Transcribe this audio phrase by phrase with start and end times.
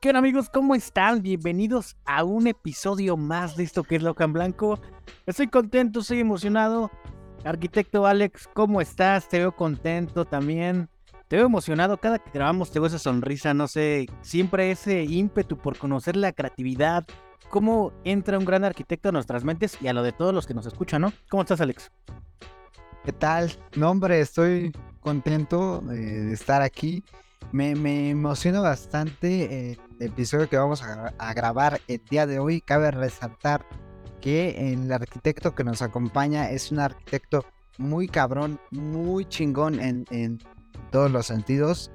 [0.00, 0.48] ¿Qué onda amigos?
[0.48, 1.22] ¿Cómo están?
[1.22, 4.78] Bienvenidos a un episodio más de esto que es Loca en Blanco.
[5.26, 6.92] Estoy contento, estoy emocionado.
[7.44, 9.28] Arquitecto Alex, ¿cómo estás?
[9.28, 10.88] Te veo contento también.
[11.26, 11.96] Te veo emocionado.
[11.96, 16.30] Cada que grabamos te veo esa sonrisa, no sé, siempre ese ímpetu por conocer la
[16.30, 17.04] creatividad.
[17.50, 20.54] Cómo entra un gran arquitecto a nuestras mentes y a lo de todos los que
[20.54, 21.12] nos escuchan, ¿no?
[21.28, 21.90] ¿Cómo estás, Alex?
[23.04, 23.50] ¿Qué tal?
[23.74, 27.02] No, hombre, estoy contento eh, de estar aquí.
[27.50, 32.60] Me, me emociona bastante el episodio que vamos a, grabar el día de hoy.
[32.60, 33.64] Cabe resaltar
[34.20, 37.44] que el arquitecto que nos acompaña es un arquitecto
[37.78, 40.40] muy cabrón, muy chingón en, en
[40.90, 41.90] todos los sentidos.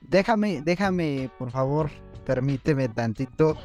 [0.00, 1.90] Déjame, déjame, por favor,
[2.24, 3.56] permíteme tantito.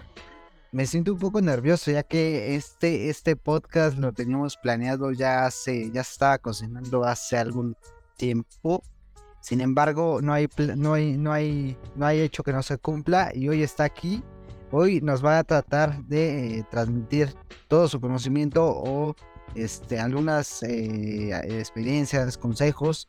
[0.71, 5.89] Me siento un poco nervioso ya que este, este podcast lo teníamos planeado ya hace,
[5.91, 7.77] ya estaba cocinando hace algún
[8.17, 8.83] tiempo.
[9.45, 13.29] Sin embargo, no hay, no hay, no hay, no hay hecho que no se cumpla
[13.31, 14.23] y hoy está aquí.
[14.71, 17.31] Hoy nos va a tratar de eh, transmitir
[17.67, 19.15] todo su conocimiento o
[19.53, 21.29] este, algunas eh,
[21.59, 23.07] experiencias, consejos.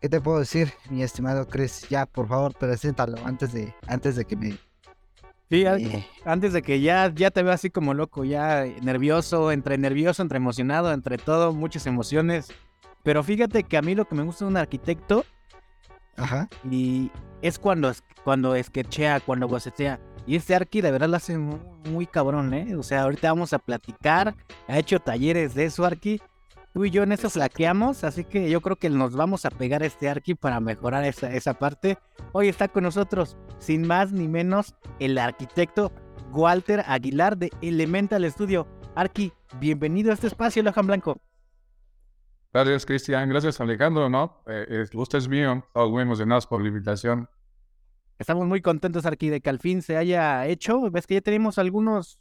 [0.00, 1.86] ¿Qué te puedo decir, mi estimado Chris?
[1.88, 4.50] Ya, por favor, preséntalo antes de, antes de que me...
[5.48, 6.04] Sí, eh.
[6.24, 10.38] antes de que ya, ya te vea así como loco, ya nervioso, entre nervioso, entre
[10.38, 12.48] emocionado, entre todo, muchas emociones.
[13.04, 15.24] Pero fíjate que a mí lo que me gusta de un arquitecto
[16.18, 16.48] Ajá.
[16.70, 17.10] Y
[17.42, 17.92] es cuando,
[18.24, 18.54] cuando
[19.24, 20.00] cuando bocetea.
[20.26, 22.76] Y este Arki de verdad lo hace muy, cabrón, ¿eh?
[22.76, 24.34] O sea, ahorita vamos a platicar.
[24.66, 26.20] Ha hecho talleres de eso, Arki.
[26.74, 29.82] Tú y yo en eso flaqueamos, así que yo creo que nos vamos a pegar
[29.82, 31.98] este Arki para mejorar esa, esa parte.
[32.32, 35.90] Hoy está con nosotros, sin más ni menos, el arquitecto
[36.30, 38.68] Walter Aguilar de Elemental Studio.
[38.94, 41.18] Arki, bienvenido a este espacio, Lojan Blanco.
[42.52, 43.28] Gracias, Cristian.
[43.28, 44.42] Gracias, Alejandro, ¿no?
[44.46, 45.64] Eh, el gusto es mío.
[45.66, 47.28] Estamos muy emocionados por la invitación.
[48.18, 50.90] Estamos muy contentos aquí de que al fin se haya hecho.
[50.90, 52.18] Ves que ya tenemos algunos...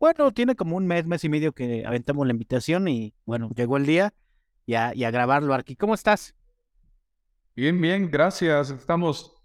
[0.00, 3.76] Bueno, tiene como un mes, mes y medio que aventamos la invitación y bueno, llegó
[3.76, 4.14] el día
[4.64, 5.76] y a, y a grabarlo aquí.
[5.76, 6.34] ¿Cómo estás?
[7.54, 8.70] Bien, bien, gracias.
[8.70, 9.42] Estamos,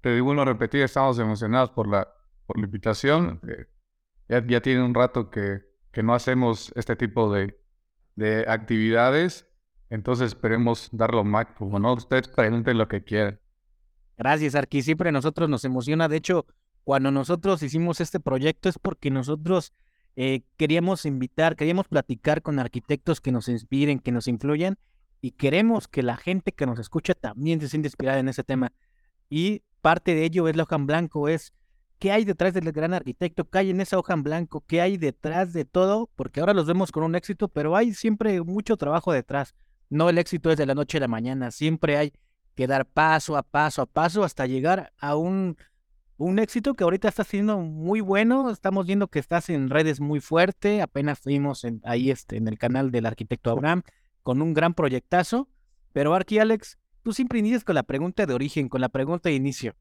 [0.00, 2.08] te digo uno repetir, estamos emocionados por la,
[2.46, 3.40] por la invitación.
[3.48, 3.66] Eh,
[4.28, 5.60] ya, ya tiene un rato que,
[5.92, 7.58] que no hacemos este tipo de,
[8.16, 9.48] de actividades
[9.92, 11.92] entonces esperemos darlo máximo, ¿no?
[11.92, 13.38] Ustedes pregunten lo que quieran.
[14.16, 14.80] Gracias, Arqui.
[14.80, 16.08] Siempre a nosotros nos emociona.
[16.08, 16.46] De hecho,
[16.82, 19.74] cuando nosotros hicimos este proyecto es porque nosotros
[20.16, 24.78] eh, queríamos invitar, queríamos platicar con arquitectos que nos inspiren, que nos influyan
[25.20, 28.72] y queremos que la gente que nos escucha también se sienta inspirada en ese tema.
[29.28, 31.52] Y parte de ello es la hoja en blanco, es
[31.98, 34.96] qué hay detrás del gran arquitecto, qué hay en esa hoja en blanco, qué hay
[34.96, 39.12] detrás de todo, porque ahora los vemos con un éxito, pero hay siempre mucho trabajo
[39.12, 39.54] detrás.
[39.92, 42.14] No el éxito es de la noche a la mañana, siempre hay
[42.54, 45.58] que dar paso a paso a paso hasta llegar a un,
[46.16, 48.48] un éxito que ahorita está siendo muy bueno.
[48.48, 50.80] Estamos viendo que estás en redes muy fuerte.
[50.80, 53.82] Apenas en, ahí este, en el canal del arquitecto Abraham
[54.22, 55.46] con un gran proyectazo.
[55.92, 59.34] Pero Arqui Alex, tú siempre inicias con la pregunta de origen, con la pregunta de
[59.34, 59.76] inicio.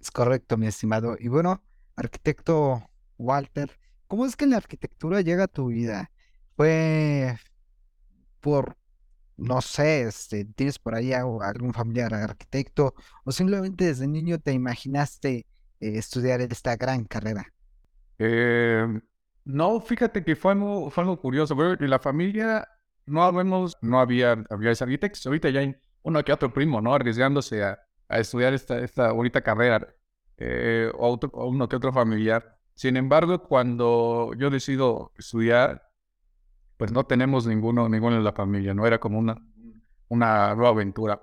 [0.00, 1.18] Es correcto, mi estimado.
[1.20, 1.62] Y bueno,
[1.94, 3.70] arquitecto Walter,
[4.06, 6.10] ¿cómo es que la arquitectura llega a tu vida?
[6.56, 7.36] ¿Fue
[8.42, 8.76] por,
[9.38, 12.94] no sé, este, tienes por ahí algún familiar arquitecto
[13.24, 15.46] o simplemente desde niño te imaginaste
[15.80, 17.46] eh, estudiar esta gran carrera?
[18.18, 18.86] Eh,
[19.44, 21.56] no, fíjate que fue algo, fue algo curioso.
[21.58, 22.68] En la familia
[23.06, 25.26] no habemos, no había, había arquitectos.
[25.26, 26.94] Ahorita ya hay uno que otro primo, ¿no?
[26.94, 27.78] Arriesgándose a,
[28.10, 29.88] estudiar esta, esta bonita carrera.
[30.36, 31.18] Eh, o
[31.48, 32.58] uno que otro familiar.
[32.74, 35.91] Sin embargo, cuando yo decido estudiar,
[36.82, 39.40] pues no tenemos ninguno, ninguno en la familia, no era como una,
[40.08, 41.22] una nueva aventura.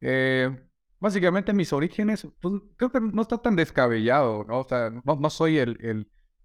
[0.00, 0.50] Eh,
[0.98, 4.58] básicamente mis orígenes, pues creo que no está tan descabellado, ¿no?
[4.58, 4.90] O sea,
[5.30, 5.78] soy el,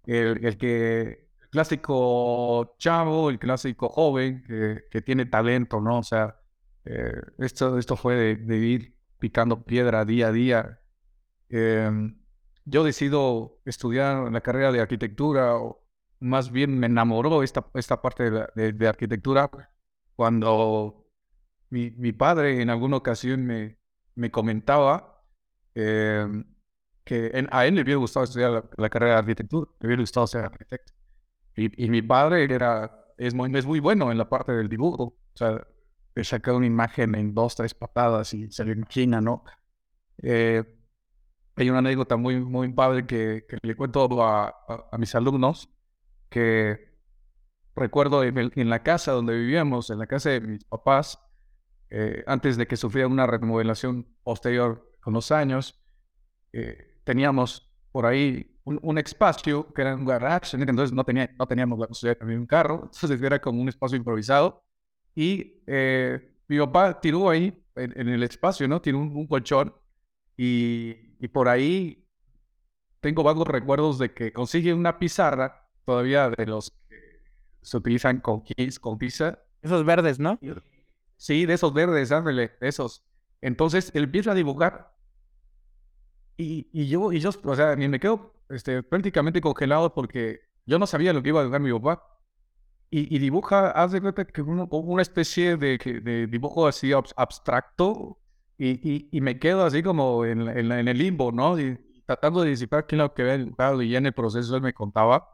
[0.06, 5.98] el, el, que, clásico chavo, el clásico joven que, tiene talento, ¿no?
[5.98, 6.36] O sea,
[6.84, 10.80] eh, esto, esto fue de, de ir picando piedra día a día.
[11.48, 12.16] Em,
[12.64, 15.81] yo decido estudiar la carrera de arquitectura, o
[16.22, 19.50] más bien me enamoró esta, esta parte de, la- de- de arquitectura
[20.16, 21.06] cuando
[21.70, 23.78] mi, mi padre en alguna ocasión me,
[24.14, 25.24] me comentaba
[25.74, 26.44] em,
[27.04, 30.02] que en- a él le hubiera gustado estudiar la, la carrera de arquitectura, le hubiera
[30.02, 30.92] gustado ser arquitecto.
[31.56, 35.04] Y, y mi padre era, es, muy, es muy bueno en la parte del dibujo,
[35.34, 35.66] o sea,
[36.14, 39.44] de sacar una imagen en dos, tres patadas y se lo imagina, ¿no?
[40.22, 40.64] Eh,
[41.56, 45.68] hay una anécdota muy, muy padre que, que le cuento a, a- a mis alumnos,
[46.32, 46.88] que
[47.76, 51.18] recuerdo en, la casa donde vivíamos, en la casa de mis papás,
[51.90, 55.80] eh, antes de que sufriera una remodelación posterior con los años,
[56.52, 61.46] eh, teníamos por ahí un, un espacio que era un garage, entonces no, tenía, no
[61.46, 64.64] teníamos la posibilidad de tener un carro, entonces era como un espacio improvisado
[65.14, 68.80] y eh, mi papá tiró ahí en, el espacio, ¿no?
[68.80, 69.74] Tiró un, un colchón
[70.36, 72.06] y, y por ahí
[73.00, 76.96] tengo vagos recuerdos de que consigue una pizarra todavía de los que
[77.62, 79.38] se utilizan con kiss, con pizza.
[79.62, 80.40] Esos verdes, ¿no?
[81.16, 83.04] Sí, de esos verdes, ándale, de esos.
[83.40, 84.94] Entonces él empieza a dibujar
[86.36, 90.78] y, y yo, y yo, o sea, ni me quedo este, prácticamente congelado porque yo
[90.78, 92.02] no sabía lo que iba a dibujar mi papá.
[92.90, 97.14] Y, y dibuja, haz de cuenta que uno- una especie de, de dibujo así abs-
[97.16, 98.20] abstracto
[98.58, 101.58] y, y, me quedo así como en, en, en el limbo, ¿no?
[101.60, 104.56] Y, tratando de disipar qué es lo que había dibujado y ya en el proceso
[104.56, 105.28] él me contaba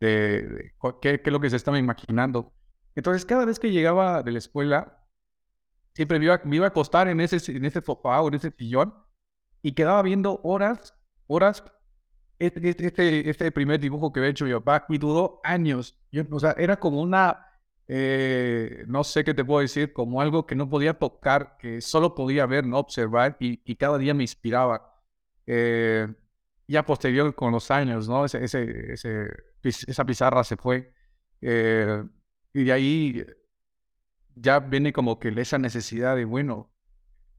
[0.00, 2.52] de, de qué, qué es lo que se estaba imaginando.
[2.94, 5.04] Entonces cada vez que llegaba de la escuela,
[5.94, 8.50] siempre me iba, me iba a acostar en ese, en ese sofá o en ese
[8.50, 8.94] sillón
[9.62, 10.94] y quedaba viendo horas,
[11.26, 11.64] horas
[12.38, 15.98] este, este, este, este primer dibujo que había hecho mi papá y duró años.
[16.12, 17.46] Yo, o sea, era como una,
[17.88, 22.14] eh, no sé qué te puedo decir, como algo que no podía tocar, que solo
[22.14, 25.00] podía ver, no observar y, y cada día me inspiraba.
[25.46, 26.08] Eh,
[26.66, 28.24] ya posterior con los años, ¿no?
[28.24, 29.28] Ese, ese, ese,
[29.62, 30.92] esa pizarra se fue.
[31.40, 32.02] eh,
[32.52, 33.26] y de ahí
[34.34, 36.72] ya viene como que esa necesidad de, bueno,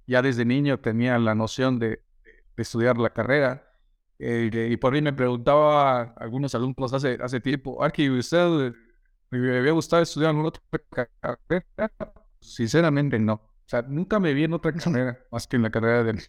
[0.07, 3.71] ya desde niño tenía la noción de, de estudiar la carrera.
[4.19, 8.73] eh, y, por ahí me preguntaba a algunos alumnos hace, hace tiempo, Arki, ¿usted eh,
[9.31, 11.93] me había gustado estudiar alguna otra carrera?
[12.39, 13.33] Sinceramente no.
[13.35, 16.23] O sea, nunca me vi en otra carrera más que en la carrera de...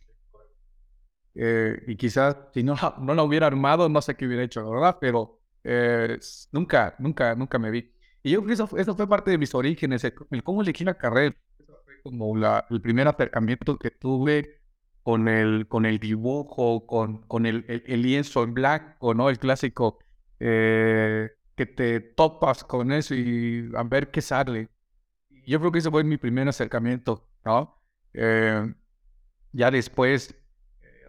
[1.38, 4.68] Eh, y quizás si no, la- no la hubiera armado, no sé qué hubiera hecho,
[4.70, 6.18] verdad, pero eh,
[6.52, 7.92] nunca, nunca, nunca me vi.
[8.22, 10.84] Y yo creo que eso, eso fue parte de mis orígenes, el, el cómo elegí
[10.84, 11.36] la carrera.
[11.58, 14.60] Eso fue como la, el primer acercamiento que tuve
[15.02, 19.30] con el, con el dibujo, con, con el, el- el lienzo en blanco, ¿no?
[19.30, 19.98] El clásico,
[20.40, 24.68] eh, que te topas con eso y a ver qué sale.
[25.46, 27.80] Yo creo que ese fue mi primer acercamiento, ¿no?
[28.14, 28.74] Eh,
[29.52, 30.34] ya después,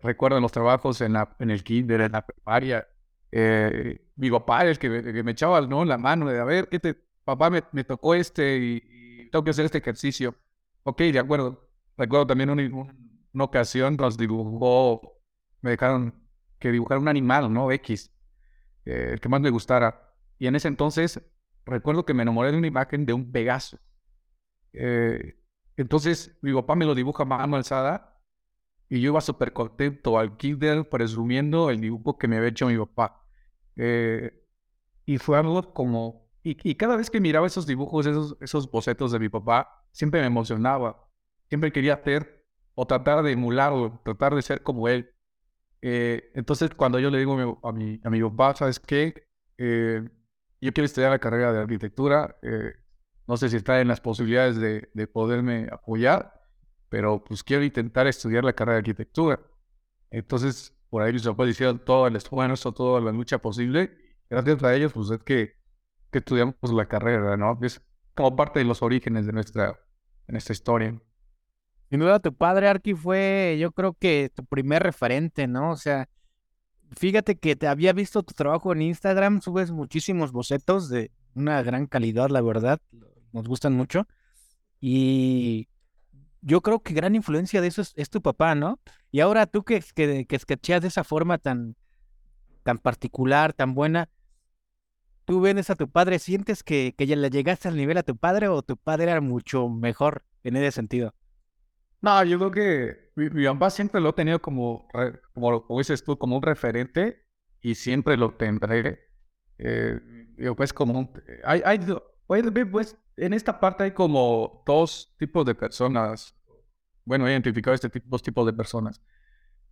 [0.04, 2.88] recuerdo los trabajos en, la, en el kinder, en la primaria,
[3.32, 4.90] eh, mi papá, el que,
[5.24, 9.30] me- echaba la mano de, a ver, ¿qué te, papá, me, me tocó este y,
[9.32, 10.36] tengo que hacer este ejercicio.
[10.84, 11.70] Ok, de acuerdo.
[11.98, 15.20] Recuerdo también una, un- una ocasión nos dibujó,
[15.62, 16.14] me dejaron
[16.60, 17.72] que dibujar un animal, ¿no?
[17.72, 18.12] X,
[18.86, 20.14] eh, el que más me gustara.
[20.40, 21.22] Y en ese entonces,
[21.66, 23.80] recuerdo que me enamoré de una imagen de un Pegaso.
[24.74, 25.36] Eh,
[25.78, 28.17] entonces, mi papá me lo dibuja a mano alzada
[28.90, 32.78] y yo iba súper contento al kinder presumiendo el dibujo que me había hecho mi
[32.78, 33.24] papá.
[33.76, 34.44] Eh,
[35.06, 36.28] y fue algo como...
[36.44, 40.22] Y, y cada vez que miraba esos dibujos, esos, esos bocetos de mi papá, siempre
[40.22, 41.10] me emocionaba.
[41.50, 45.12] Siempre quería hacer o tratar de emularlo, tratar de ser como él.
[45.82, 49.28] Eh, entonces, cuando yo le digo a mi, a mi, papá, ¿sabes qué?
[49.58, 50.08] Eh,
[50.62, 52.38] yo quiero estudiar la carrera de arquitectura.
[52.42, 52.74] eh,
[53.28, 56.37] no sé si está en las posibilidades de, de poderme apoyar,
[56.90, 59.40] pero pues quiero intentar estudiar la carrera de arquitectura.
[60.10, 63.98] Entonces, por ahí mis papás hicieron todo el esfuerzo, toda la lucha posible.
[64.30, 65.58] Gracias a ellos, pues es que,
[66.12, 67.60] estudiamos la carrera, ¿no?
[67.62, 67.80] Es
[68.16, 69.74] como parte de los orígenes de nuestra,
[70.26, 71.00] de nuestra historia.
[71.90, 75.72] Sin duda, tu padre, Arki, fue, yo creo que tu primer referente, ¿no?
[75.72, 76.10] O sea,
[76.96, 81.86] fíjate que te había visto tu trabajo en Instagram, subes muchísimos bocetos de una gran
[81.86, 82.80] calidad, la verdad,
[83.32, 84.08] nos gustan mucho.
[84.82, 85.70] Y
[86.42, 88.80] yo creo que gran influencia de eso es, tu papá, ¿no?
[89.12, 91.76] Y ahora tú que, que, de esa forma tan,
[92.64, 94.10] tan particular, tan buena,
[95.26, 98.16] tú ves a tu padre, ¿sientes que, que ya le llegaste al nivel a tu
[98.16, 101.14] padre o tu padre era mucho mejor en ese sentido?
[102.02, 104.88] No, yo creo que mi, papá siempre lo he tenido como,
[105.34, 107.26] como, como dices tú, como un referente
[107.62, 109.00] y siempre lo tendré.
[109.58, 110.00] eh,
[110.56, 111.12] pues como,
[111.44, 111.80] hay, hay,
[112.28, 116.36] pues, en esta parte hay como dos tipos de personas,
[117.06, 119.02] bueno, he identificado este tipo, dos tipos de personas.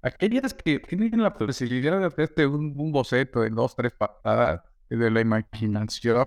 [0.02, 5.22] Aquellas que tienen la posibilidad de hacerte un, boceto en dos, tres patadas de la
[5.22, 6.26] imaginación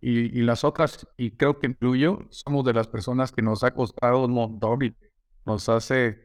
[0.00, 4.24] y, las otras, y creo que incluyo, somos de las personas que nos ha costado
[4.24, 4.96] un montón y
[5.44, 6.20] nos hace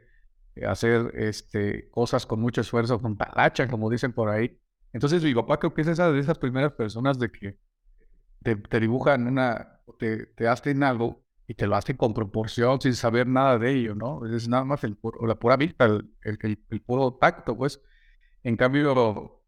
[0.66, 4.58] hacer este, cosas con mucho esfuerzo, con talacha, como dicen por ahí.
[4.94, 7.58] Entonces mi papá creo que es esa de esas primeras personas de que
[8.46, 12.94] te, te dibujan una, te, te hacen algo y te lo hacen con proporción sin
[12.94, 14.26] saber nada de ello, ¿no?
[14.28, 14.98] Es nada más el,
[15.28, 17.82] la pura vista, el, el, el, puro tacto, pues.
[18.44, 19.42] En cambio,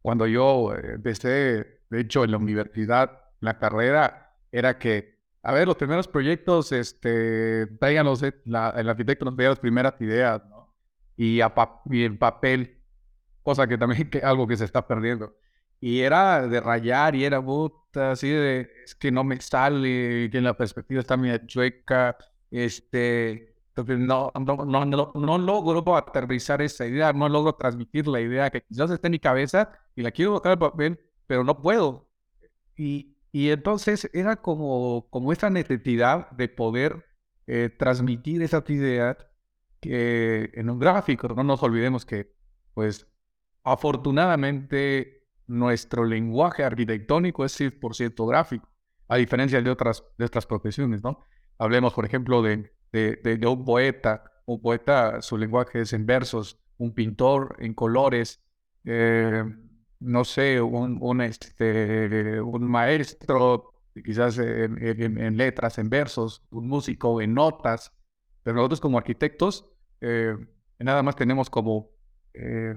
[0.00, 5.66] cuando yo eh, empecé, de hecho, en la universidad, la carrera, era que, a ver,
[5.66, 10.74] los primeros proyectos, este, tráiganos, la, el arquitecto nos veía las primeras ideas, ¿no?
[11.16, 11.52] Y, a
[11.90, 12.82] y en papel,
[13.42, 15.34] cosa que también es algo que se está perdiendo.
[15.80, 20.40] Y era de rayar y era puta, así de, es que no me sale, que
[20.40, 22.16] la perspectiva está media chueca,
[22.50, 28.62] este, no, no, no, no, logro aterrizar esa idea, no logro transmitir la idea que
[28.62, 32.08] quizás está en mi cabeza y la quiero botar al papel, pero no puedo.
[32.76, 37.06] Y, y entonces era como, como esa necesidad de poder
[37.46, 39.16] eh, transmitir esas ideas
[39.80, 42.34] que en un gráfico, no nos olvidemos que,
[42.74, 43.06] pues,
[43.64, 45.19] afortunadamente
[45.50, 48.68] nuestro lenguaje arquitectónico es 100% gráfico,
[49.08, 51.26] a diferencia de otras, de otras profesiones, ¿no?
[51.58, 54.24] Hablemos, por ejemplo, de, de, un poeta.
[54.46, 58.42] Un poeta, su lenguaje es en versos, un pintor en colores,
[58.84, 59.44] eh,
[59.98, 67.34] no sé, un, un, este, un maestro, quizás en, letras, en versos, un músico en
[67.34, 67.92] notas,
[68.42, 69.68] pero nosotros como arquitectos
[70.00, 70.34] eh,
[70.78, 71.90] nada más tenemos como
[72.34, 72.74] eh,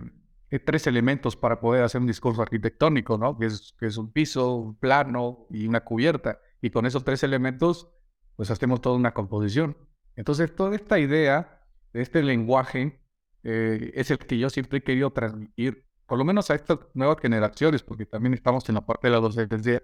[0.60, 3.38] tres elementos para poder hacer un discurso arquitectónico, ¿no?
[3.38, 6.40] Que es, que es un piso, un plano y una cubierta.
[6.62, 7.90] Y con esos tres elementos,
[8.36, 9.78] pues hacemos toda una composición.
[10.16, 13.00] Entonces, toda esta idea de este lenguaje
[13.44, 17.18] eh, es el que yo siempre he querido transmitir, por lo menos a estas nuevas
[17.22, 19.82] generaciones, porque también estamos en la parte de la docencia.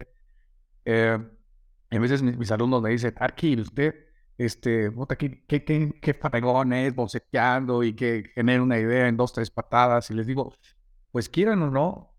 [0.85, 1.17] Eh,
[1.91, 3.95] a veces mis, alumnos me dicen, aquí usted,
[4.39, 6.19] este, ¿qué, qué, qué, qué
[6.85, 10.09] es boceteando y que genera una idea en dos, tres patadas?
[10.11, 10.53] Y les digo,
[11.11, 12.15] pues quieran o no,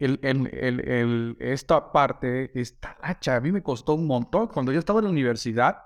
[0.00, 4.48] el, el, el, esta parte, esta hacha, a mí me costó un montón.
[4.48, 5.84] Cuando yo estaba en la universidad,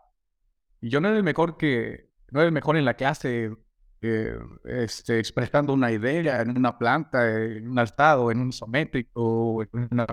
[0.80, 3.54] y yo no era el mejor que, no era el mejor en la clase
[4.00, 9.88] eh, este, expresando una idea en una planta, en un estado, en un isométrico, en
[9.90, 10.06] una...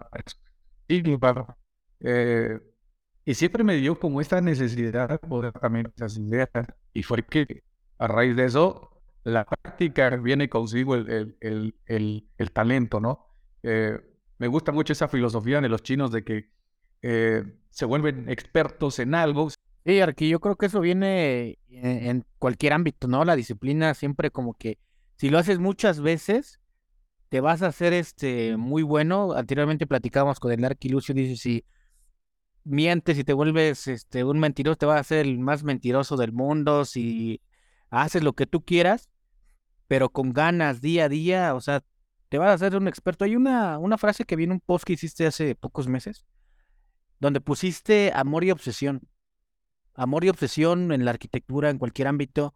[2.02, 2.60] Eh,
[3.26, 6.50] y siempre me dio como esta necesidad de poder también esas ideas.
[6.94, 7.64] Y fue que
[7.98, 13.28] a raíz de eso, la práctica viene consigo el, el, el, el talento, ¿no?
[13.64, 14.00] Eh,
[14.38, 16.50] me gusta mucho esa filosofía de los chinos de que
[17.70, 19.50] se vuelven expertos en algo
[19.86, 23.26] Sí, Arqui, yo creo que eso viene en, cualquier ámbito, ¿no?
[23.26, 24.78] La disciplina siempre como que
[25.18, 26.62] si lo haces muchas veces,
[27.28, 29.34] te vas a hacer este muy bueno.
[29.34, 31.66] Anteriormente platicábamos con el Arqui Lucio, dice si
[32.64, 36.32] mientes y te vuelves este un mentiroso, te vas a hacer el más mentiroso del
[36.32, 37.42] mundo, si
[37.90, 39.10] haces lo que tú quieras,
[39.88, 41.84] pero con ganas día a día, o sea,
[42.30, 43.26] te vas a hacer un experto.
[43.26, 46.26] Hay una, una frase que viene un post que hiciste hace pocos meses,
[47.20, 49.08] donde pusiste amor y obsesión
[49.96, 52.56] amor y obsesión en la arquitectura, en cualquier ámbito.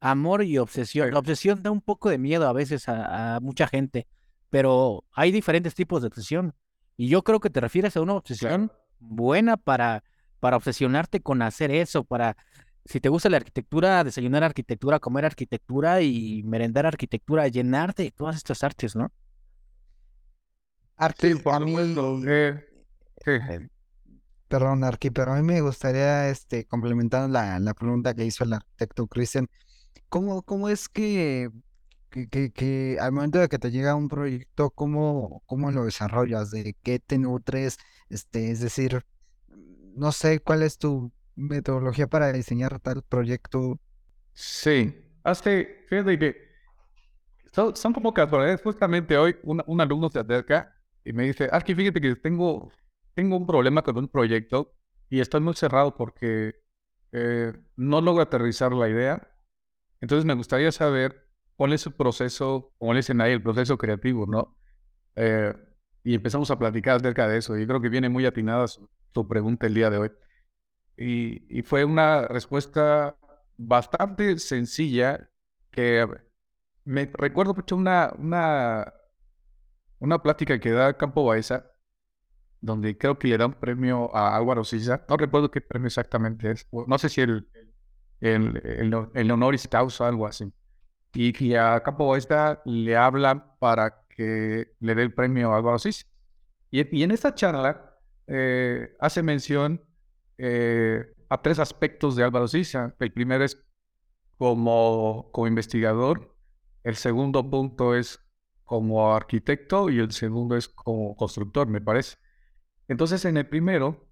[0.00, 1.12] Amor y obsesión.
[1.12, 4.06] La obsesión da un poco de miedo a veces a, mucha gente,
[4.48, 6.54] pero hay diferentes tipos de obsesión.
[6.96, 10.04] Y yo creo que te refieres a una obsesión buena para,
[10.38, 12.36] para obsesionarte con hacer eso, para,
[12.84, 18.36] si te gusta la arquitectura, desayunar arquitectura, comer arquitectura y merendar arquitectura, llenarte de todas
[18.36, 19.10] estas artes, ¿no?
[20.96, 21.74] Arte, a mí...
[24.48, 28.52] Perdón, Arqui, pero a mí me gustaría, este, complementar la, la pregunta que hizo el
[28.52, 29.46] arquitecto Christian,
[30.08, 31.50] ¿cómo, cómo es que,
[32.10, 36.74] que, que, al momento de que te llega un proyecto, cómo, cómo lo desarrollas, de
[36.82, 37.78] qué te nutres,
[38.10, 39.04] este, es decir,
[39.94, 43.80] no sé cuál es tu metodología para diseñar tal proyecto?
[44.32, 46.36] Sí, hace, fíjate que
[47.52, 50.74] son, son como casualidades, justamente hoy un, un alumno se acerca
[51.04, 52.70] y me dice, Arqui, fíjate que tengo
[53.14, 54.74] tengo un problema con un proyecto
[55.08, 56.54] y estoy muy cerrado porque
[57.12, 59.28] eh, no logro aterrizar la idea.
[60.00, 64.26] Entonces me gustaría saber cuál es su proceso, como le dicen ahí, el proceso creativo,
[64.26, 64.56] ¿no?
[65.16, 65.54] Eh,
[66.04, 67.58] y empezamos a platicar acerca de eso.
[67.58, 68.88] Y creo que viene muy atinada su,
[69.28, 70.10] pregunta el día de hoy.
[70.96, 73.16] Y, y, fue una respuesta
[73.56, 75.30] bastante sencilla
[75.70, 76.06] que
[76.84, 78.92] me recuerdo mucho una, una
[80.00, 81.70] una plática que da Campo Baeza,
[82.60, 85.04] donde creo que le da un premio a Álvaro Sisa.
[85.08, 86.66] No recuerdo qué premio exactamente es.
[86.86, 87.48] No sé si el,
[88.20, 90.52] el, el, el honoris causa algo así.
[91.12, 96.06] Y, a Campo Baeza le hablan para que le dé el premio a Sisa.
[96.70, 97.96] Y, y en esta charla
[98.26, 99.82] eh, hace mención
[100.36, 102.94] eh, a tres aspectos de Álvaro Sisa.
[103.00, 103.64] El primero es
[104.36, 106.36] como, como investigador,
[106.84, 108.20] el segundo punto es
[108.64, 112.18] como arquitecto y el segundo es como constructor, me parece.
[112.88, 114.06] Entonces, en el primero,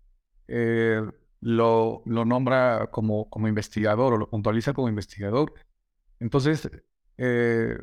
[0.47, 1.03] eh,
[1.41, 5.53] lo, lo, nombra como, como investigador o lo puntualiza como investigador.
[6.19, 6.71] Entonces,
[7.19, 7.77] eh,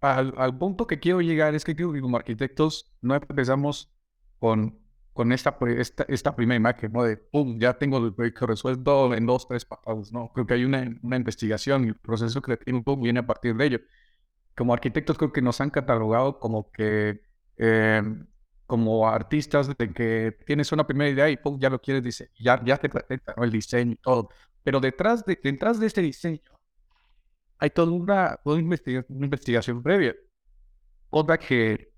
[0.00, 3.92] al, al, punto que quiero llegar es que creo que como arquitectos no empezamos
[4.38, 4.78] con
[5.18, 7.02] con esta, esta, esta primera imagen, ¿no?
[7.02, 10.30] De, pum, ya tengo el proyecto resuelto en dos, tres pasos, ¿no?
[10.32, 13.80] Creo que hay una, una investigación y el proceso creativo viene a partir de ello.
[14.56, 17.22] Como arquitectos creo que nos han catalogado como que,
[17.56, 18.00] eh,
[18.66, 22.62] como artistas de que tienes una primera idea y pum, ya lo quieres, dice, ya,
[22.64, 23.42] ya te presenta, ¿no?
[23.42, 24.28] El diseño y todo.
[24.62, 26.38] Pero detrás de, detrás de este diseño
[27.58, 30.14] hay toda una, una, investigación, una investigación previa,
[31.10, 31.92] otra que,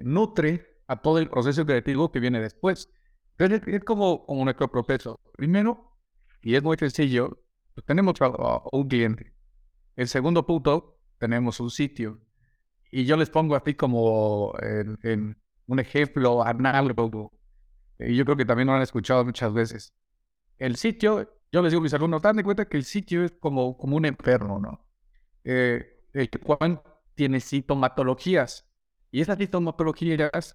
[0.00, 2.90] nutre a todo el proceso creativo que viene después.
[3.38, 5.18] Entonces es como, como nuestro proceso.
[5.36, 5.96] Primero,
[6.42, 7.42] y es muy sencillo,
[7.74, 8.14] pues, tenemos
[8.72, 9.32] un cliente.
[9.96, 12.20] El segundo punto, tenemos un sitio.
[12.90, 17.32] Y yo les pongo así como en, un ejemplo análogo.
[17.98, 19.94] Y yo creo que también lo han escuchado muchas veces.
[20.58, 23.32] El sitio, yo les digo a mis alumnos, dan de cuenta que el sitio es
[23.32, 24.84] como, como un enfermo, ¿no?
[25.44, 26.82] Eh, el cual
[27.14, 28.68] tiene sintomatologías.
[29.10, 30.54] Y esas sintomatologías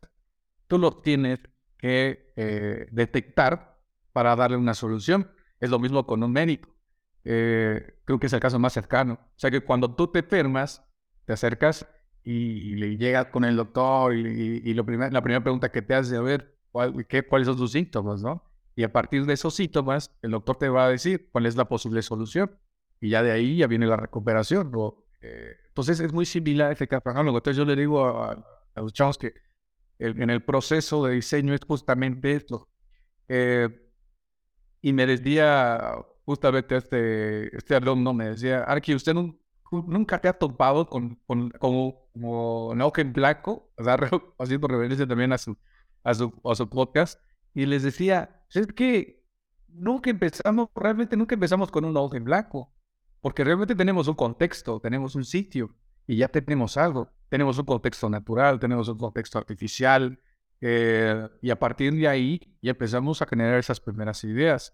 [0.68, 1.40] tú lo tienes
[1.78, 3.78] que eh, detectar
[4.14, 5.30] para darle una solución.
[5.60, 6.70] Es lo mismo con un médico.
[7.26, 9.14] Eh, creo que es el caso más cercano.
[9.14, 10.86] O sea que cuando tú te enfermas,
[11.26, 11.88] te acercas
[12.24, 16.22] y, le llegas con el doctor y, lo la primera pregunta que te hace a
[16.22, 16.58] ver,
[17.10, 18.22] qué, ¿cuáles son tus síntomas?
[18.22, 18.44] ¿no?
[18.76, 21.66] Y a partir de esos síntomas, el doctor te va a decir cuál es la
[21.66, 22.60] posible solución.
[23.00, 24.72] Y ya de ahí ya viene la recuperación.
[25.22, 27.04] Eh, entonces es muy similar a este caso.
[27.10, 28.32] Entonces yo le digo a,
[28.76, 29.34] a los chavos que
[30.00, 32.70] en el proceso de diseño es justamente esto.
[33.28, 33.70] Eh,
[34.82, 39.14] y me decía justamente este, este alumno, me decía, Arki, ¿usted
[39.72, 43.72] nunca te ha topado con, con, como, como en blanco?
[43.78, 43.98] O sea,
[44.40, 45.58] haciendo referencia también a su,
[46.04, 47.22] a su, a su podcast.
[47.56, 49.24] Y les decía, es que
[49.70, 52.72] nunca empezamos, realmente nunca empezamos con un ojo en blanco.
[53.22, 55.74] Porque realmente tenemos un contexto, tenemos un sitio
[56.06, 57.10] y ya tenemos algo.
[57.30, 60.20] Tenemos un contexto natural, tenemos un contexto artificial,
[60.62, 64.74] eh, y a partir de ahí ya empezamos a generar esas primeras ideas.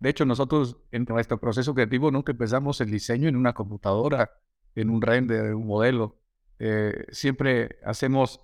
[0.00, 4.30] De hecho, nosotros en nuestro proceso creativo nunca empezamos el diseño en una computadora,
[4.74, 6.18] en un render, en un modelo.
[6.58, 8.40] Eh, siempre hacemos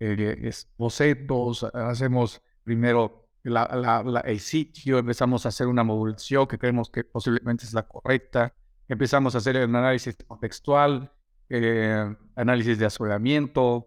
[0.00, 7.64] eh, bocetos, hacemos primero el sitio, empezamos a hacer una modulación que creemos que posiblemente
[7.64, 8.52] es la correcta,
[8.88, 11.10] empezamos a hacer el análisis contextual,
[11.48, 13.86] eh, análisis de aseguramiento,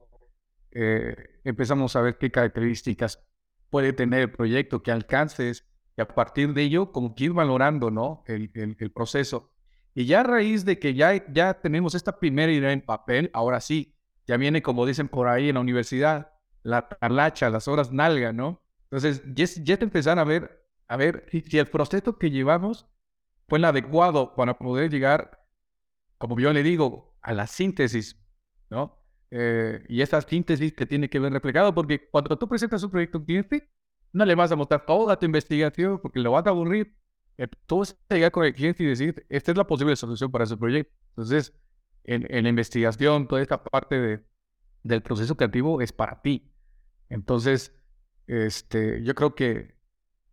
[0.72, 3.24] eh, empezamos a ver qué características
[3.70, 7.92] puede tener el proyecto, qué alcances, y a partir de ello, como que ir valorando
[7.92, 8.24] ¿no?
[8.26, 9.52] el, el, proceso.
[9.94, 13.62] Y ya a raíz de que ya, ya tenemos esta primera idea en papel, ahora
[13.62, 13.94] sí,
[14.26, 16.32] ya viene, como dicen por ahí en la universidad,
[16.64, 18.62] la talacha, las horas nalga, ¿no?
[18.92, 22.86] Entonces, ya, ya te empiezan a ver, a ver si el proceso que llevamos
[23.48, 25.46] fue el adecuado para poder llegar,
[26.18, 28.22] como yo le digo, a la síntesis,
[28.70, 29.02] ¿no?
[29.32, 33.18] Eh, y esa síntesis que tiene que ver reflejado, porque cuando tú presentas un proyecto
[33.18, 33.70] a un cliente,
[34.12, 36.94] no le vas a mostrar toda tu investigación porque lo vas a aburrir.
[37.38, 40.30] Eh, tú vas a llegar con el cliente y decir, esta es la posible solución
[40.32, 40.94] para ese proyecto.
[41.12, 41.54] Entonces,
[42.04, 44.26] en, en la investigación, toda esta parte de,
[44.84, 46.52] del proceso creativo es para ti.
[47.08, 47.74] Entonces,
[48.32, 49.76] este, yo creo que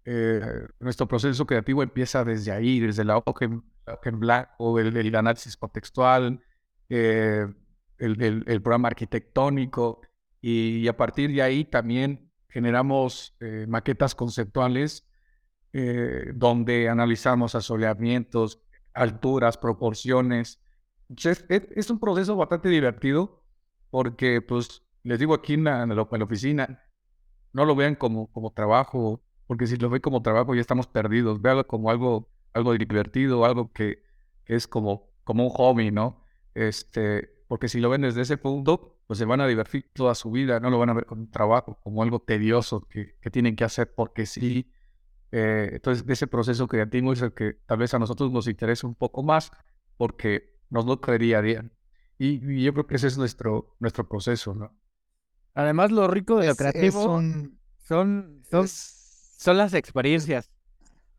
[0.04, 0.40] eh,
[0.78, 3.64] nuestro proceso creativo empieza desde ahí, desde la hoja en,
[4.04, 6.40] en blanco, el, análisis contextual,
[6.88, 7.44] eh,
[7.98, 10.00] el, programa arquitectónico
[10.40, 15.04] y, a partir de ahí también generamos eh, maquetas conceptuales
[16.34, 18.60] donde analizamos asoleamientos,
[18.94, 20.60] alturas, proporciones.
[21.16, 23.44] Es, es, un proceso bastante divertido
[23.90, 26.82] porque, pues, les digo aquí en la, oficina,
[27.52, 31.40] no lo vean como, como trabajo, porque si lo ven como trabajo ya estamos perdidos.
[31.40, 34.02] Véanlo como algo, algo divertido, algo que,
[34.44, 36.24] que es como, como un hobby, ¿no?
[36.54, 40.30] Este, porque si lo ven desde ese punto, pues se van a divertir toda su
[40.30, 43.56] vida, no lo van a ver como un trabajo, como algo tedioso que, que tienen
[43.56, 44.70] que hacer porque sí.
[45.32, 48.94] Eh, entonces, ese proceso creativo es el que tal vez a nosotros nos interesa un
[48.94, 49.50] poco más
[49.96, 51.72] porque nos lo creería bien.
[52.18, 54.76] Y, y, yo creo que ese es nuestro, nuestro proceso, ¿no?
[55.58, 60.50] Además, lo rico de lo Es- es creativo un- son, son, es- son las experiencias.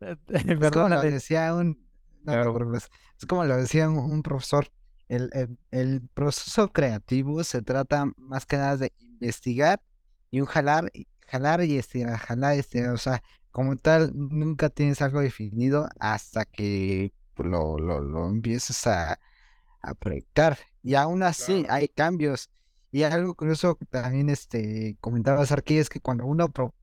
[0.00, 1.86] Es como Perdón, lo decía un,
[2.22, 2.72] no Claro.
[3.18, 4.68] Es como lo decía un, un profesor.
[5.08, 9.82] El, el- el proceso creativo se trata más que nada de investigar
[10.30, 10.90] y un jalar,
[11.26, 12.94] jalar y estirar, jalar y estirar.
[12.94, 19.20] O sea, como tal, nunca tienes algo definido hasta que lo, lo, lo empiezas a,
[19.82, 20.56] a proyectar.
[20.82, 22.48] Y aún así hay cambios.
[22.92, 26.74] Y algo curioso también este, comentabas aquí es que cuando uno pro-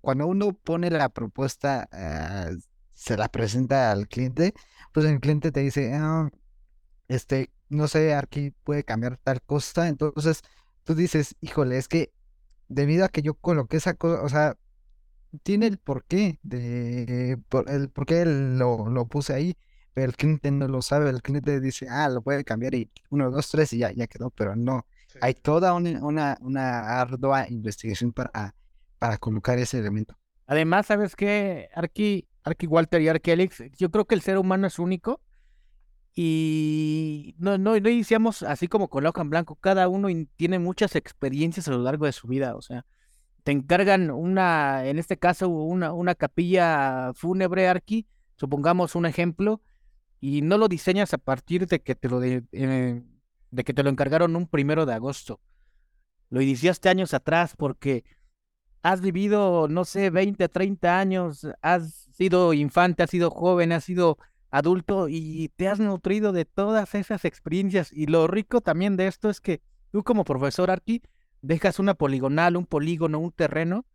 [0.00, 2.50] cuando uno pone la propuesta, ah,
[2.94, 4.54] se la presenta al cliente,
[4.92, 6.30] pues el cliente te dice, "Ah,
[7.08, 9.88] este, no sé, aquí puede cambiar tal cosa.
[9.88, 10.42] Entonces
[10.84, 12.12] tú dices, híjole, es que
[12.68, 14.56] debido a que yo coloqué esa cosa, o sea,
[15.42, 19.56] tiene el porqué de el por qué lo, lo puse ahí,
[19.94, 23.30] pero el cliente no lo sabe, el cliente dice, ah, lo puede cambiar y uno,
[23.30, 24.86] dos, tres y ya, ya quedó, pero no.
[25.20, 28.54] Hay toda una, una, una ardua investigación para,
[28.98, 30.16] para colocar ese elemento.
[30.46, 31.68] Además, ¿sabes qué?
[31.74, 35.20] Arki, Arki Walter y Arki Alex, yo creo que el ser humano es único
[36.14, 39.56] y no, no, no iniciamos así como con la hoja en blanco.
[39.56, 42.54] Cada uno tiene muchas experiencias a lo largo de su vida.
[42.56, 42.84] O sea,
[43.42, 49.60] te encargan una, en este caso, una, una capilla fúnebre, Arki, supongamos un ejemplo,
[50.20, 53.02] y no lo diseñas a partir de que te lo, de, eh,
[53.54, 55.40] de que te lo encargaron un primero de agosto.
[56.28, 58.04] Lo iniciaste años atrás porque
[58.82, 64.18] has vivido, no sé, 20, 30 años, has sido infante, has sido joven, has sido
[64.50, 67.92] adulto y te has nutrido de todas esas experiencias.
[67.92, 69.62] Y lo rico también de esto es que
[69.92, 71.02] tú como profesor Arki
[71.40, 73.86] dejas una poligonal, un polígono, un terreno,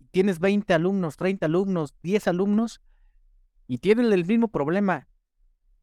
[0.00, 2.80] y tienes 20 alumnos, 30 alumnos, 10 alumnos
[3.68, 5.06] y tienen el mismo problema,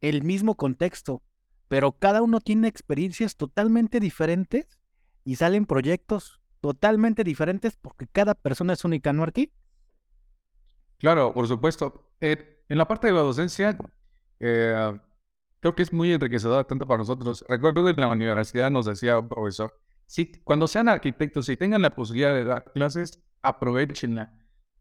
[0.01, 1.23] el mismo contexto,
[1.67, 4.79] pero cada uno tiene experiencias totalmente diferentes
[5.23, 9.51] y salen proyectos totalmente diferentes porque cada persona es única, ¿no, Arki?
[10.97, 12.11] Claro, por supuesto.
[12.21, 13.77] Eh, en la parte de la docencia,
[14.39, 14.99] eh,
[15.59, 17.45] creo que es muy enriquecedora tanto para nosotros.
[17.47, 21.81] Recuerdo que en la universidad nos decía un profesor, si, cuando sean arquitectos, si tengan
[21.81, 24.33] la posibilidad de dar clases, aprovechenla.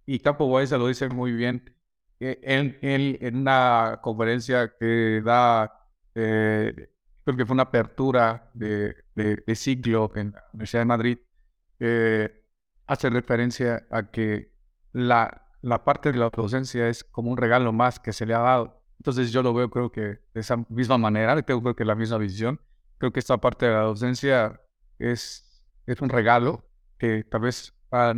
[0.07, 1.75] Y Capo Baeza lo dice muy bien.
[2.21, 5.84] Eh, él, en una conferencia que da,
[6.15, 6.91] eh,
[7.25, 11.19] creo que fue una apertura de, de, ciclo en la Universidad de Madrid,
[11.81, 12.45] eh,
[12.87, 14.53] hace referencia a que
[14.93, 18.41] la, la parte de la docencia es como un regalo más que se le ha
[18.41, 18.83] dado.
[18.99, 22.19] Entonces yo lo veo creo que de esa misma manera, tengo creo que la misma
[22.19, 22.61] visión.
[22.99, 24.61] Creo que esta parte de la docencia
[24.99, 26.65] es, es un regalo
[26.99, 28.15] que tal vez a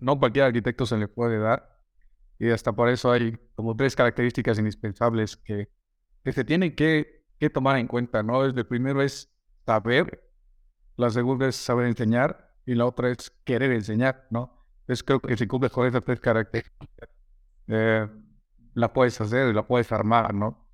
[0.00, 1.78] no cualquier arquitecto se le puede dar.
[2.38, 5.68] Y hasta por eso hay como tres características indispensables que,
[6.24, 8.44] que se tienen que, que tomar en cuenta, ¿no?
[8.44, 9.30] El primero es
[9.64, 10.24] saber,
[10.96, 14.66] la segunda es saber enseñar y la otra es querer enseñar, ¿no?
[14.80, 17.08] Entonces creo que si cumples con esas tres características,
[17.68, 18.08] eh,
[18.74, 20.66] la puedes hacer, la puedes armar, ¿no?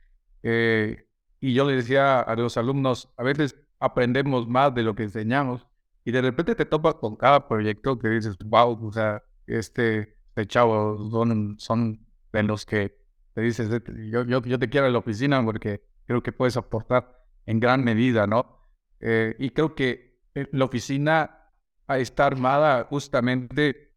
[0.43, 1.07] Eh,
[1.41, 5.67] y yo le decía a los alumnos, a veces aprendemos más de lo que enseñamos
[6.05, 10.47] y de repente te topas con cada proyecto que dices, wow, o sea, este, este
[10.47, 12.97] chavo son, son de los que
[13.35, 13.69] te dices,
[14.11, 17.85] yo, yo, yo te quiero en la oficina porque creo que puedes aportar en gran
[17.85, 18.59] medida, ¿no?
[19.01, 21.53] Eh, y creo que eh, la oficina
[21.89, 23.93] está armada justamente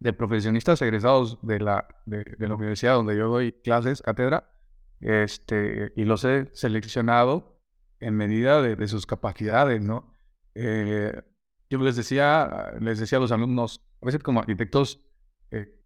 [0.00, 4.50] de profesionistas egresados de la, de, la universidad donde yo doy clases, cátedra,
[5.00, 7.60] este, y los he seleccionado
[8.00, 10.12] en medida de, de sus capacidades, ¿no?
[10.54, 11.12] Eh,
[11.70, 15.00] yo les decía, les decía a los alumnos, a veces como arquitectos,
[15.50, 15.81] eh,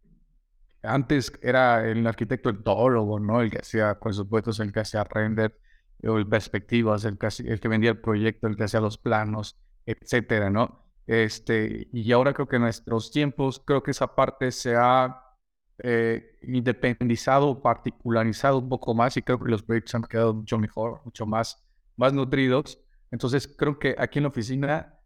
[0.82, 3.40] antes era el arquitecto el todólogo, ¿no?
[3.40, 5.58] El que hacía presupuestos, el que hacía render,
[6.04, 9.58] o el perspectivas, el que, el que vendía el proyecto, el que hacía los planos,
[9.86, 10.86] etcétera, ¿no?
[11.06, 15.22] Este, y ahora creo que en nuestros tiempos, creo que esa parte se ha
[15.78, 21.00] eh, independizado, particularizado un poco más y creo que los proyectos han quedado mucho mejor,
[21.04, 21.64] mucho más,
[21.96, 22.80] más nutridos.
[23.10, 24.98] Entonces creo que aquí en la oficina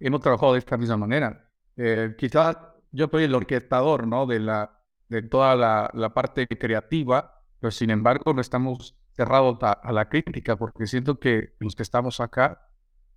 [0.00, 1.50] hemos trabajado de esta misma manera.
[1.76, 2.56] Eh, quizás
[2.90, 4.26] yo soy el orquestador, ¿no?
[4.26, 4.81] De, la,
[5.12, 10.86] de toda la, parte creativa, pero sin embargo no estamos cerrados a, la crítica porque
[10.86, 12.66] siento que los que estamos acá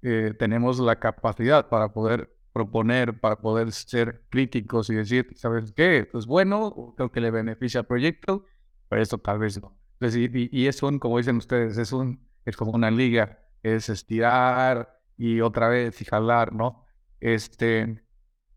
[0.01, 5.99] eh, tenemos la capacidad para poder proponer, para poder ser críticos y decir, ¿sabes qué?
[5.99, 8.45] Esto es bueno, creo que le beneficia al proyecto,
[8.89, 9.77] pero esto tal vez no.
[10.01, 14.99] Y, y es un, como dicen ustedes, es, un, es como una liga, es estirar
[15.17, 16.85] y otra vez y jalar, ¿no?
[17.21, 18.03] Este,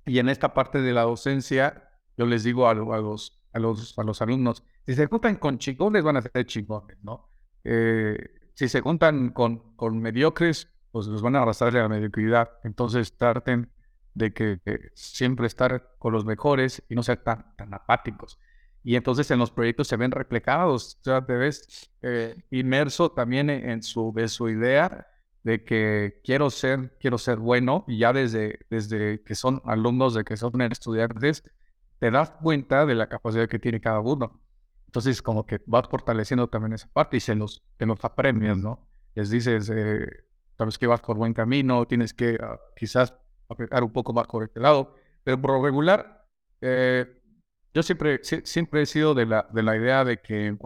[0.05, 1.88] y en esta parte de la docencia,
[2.19, 5.37] yo les digo a, lo- a los, a, los, a los alumnos, si se juntan
[5.37, 7.31] con chingones, van a ser chingones, ¿no?
[7.65, 8.19] Eh,
[8.55, 12.51] si se juntan con, con mediocres, pues los van a arrastrar a la mediocridad.
[12.65, 13.71] Entonces traten
[14.15, 14.61] de que,
[14.95, 18.39] siempre estar con los mejores y no ser tan, tan apáticos.
[18.83, 23.69] Y entonces en los proyectos se ven reflejados, sea, te ves eh, inmerso también en,
[23.71, 25.07] en su, de su idea
[25.43, 30.25] de que quiero ser, quiero ser bueno, y ya desde, desde que son alumnos, de
[30.25, 31.43] que son estudiantes,
[31.99, 34.41] te das cuenta de la capacidad que tiene cada uno.
[34.87, 38.89] Entonces, como que vas fortaleciendo también esa parte y se los, te los apremias, ¿no?
[39.15, 40.07] Les dices, eh,
[40.57, 43.15] sabes que vas por buen camino, tienes que ah, quizás
[43.49, 46.27] apretar un poco más por este lado, pero por lo regular,
[46.61, 47.21] eh,
[47.75, 50.57] yo siempre, si- siempre he sido de la, de la idea de que,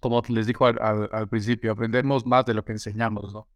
[0.00, 3.48] como les dijo al, al- al principio, aprendemos más de lo que enseñamos, ¿no?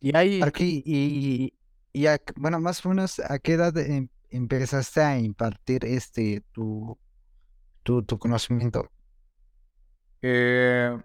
[0.00, 1.52] Y hay, Aquí, y,
[1.92, 6.98] y a- bueno, más o menos, ¿a qué edad em- empezaste a impartir este tu,
[7.84, 8.90] tu, tu conocimiento?
[10.22, 10.96] Eh,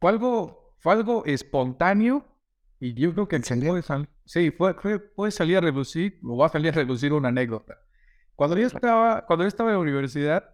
[0.00, 2.26] fue algo, fue algo espontáneo
[2.80, 6.46] y yo creo que puede, sal- sí, fue, fue- puede salir a relucir, o va
[6.46, 7.78] a salir a relucir una anécdota.
[8.36, 10.44] Cuando yo estaba, cuando yo estaba en la universidad,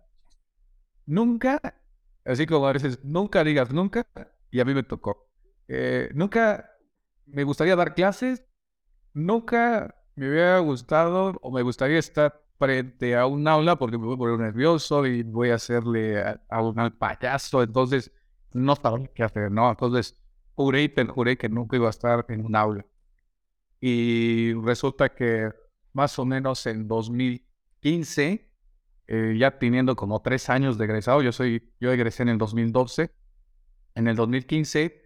[1.06, 1.60] nunca,
[2.24, 4.06] así como a veces, nunca digas nunca,
[4.50, 5.28] y a mí me tocó.
[5.68, 6.70] Eh, nunca
[7.26, 8.44] me gustaría dar clases,
[9.14, 14.14] nunca me hubiera gustado o me gustaría estar frente a un aula porque me voy
[14.14, 18.12] a poner nervioso y voy a hacerle a, a un al payaso, entonces
[18.52, 19.70] no sabía qué hacer, ¿no?
[19.70, 20.20] Entonces
[20.54, 22.84] juré y perjuré que nunca iba a estar en un aula.
[23.80, 25.50] Y resulta que
[25.92, 28.50] más o menos en 2015,
[29.06, 33.12] eh, ya teniendo como tres años de egresado, yo soy, yo egresé en el 2012,
[33.94, 35.00] en el 2015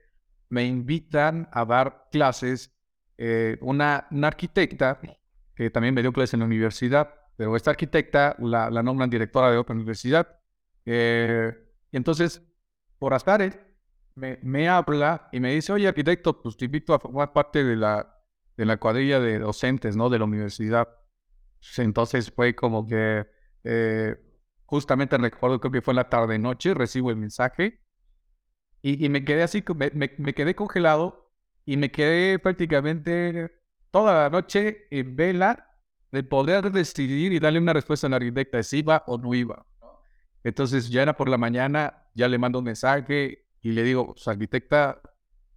[0.49, 2.75] me invitan a dar clases
[3.19, 5.01] eh, una, una arquitecta
[5.55, 9.51] que también me dio clases en la universidad, pero esta arquitecta la, la nombran directora
[9.51, 10.41] de otra universidad.
[10.87, 11.53] Eh,
[11.91, 12.43] y entonces,
[12.99, 13.59] por azares,
[14.15, 17.77] me, me habla y me dice, oye, arquitecto, pues te invito a formar parte de
[17.77, 18.19] la,
[18.57, 20.11] de la cuadrilla de docentes, ¿no?
[20.11, 20.89] De la universidad.
[21.61, 23.27] Pues, Entonces fue como que,
[23.65, 24.17] eh,
[24.67, 27.81] justamente recuerdo, creo que fue en la tarde-noche, recibo el mensaje
[28.83, 31.22] y, y me quedé así, me- me quedé congelado
[31.65, 33.51] y me quedé prácticamente
[33.91, 35.69] toda la noche en vela
[36.11, 39.65] de poder decidir y darle una respuesta al arquitecta de si iba o no iba.
[40.45, 44.27] Entonces ya era por la mañana, ya le mando un mensaje y le digo, pues,
[44.29, 45.01] arquitecta,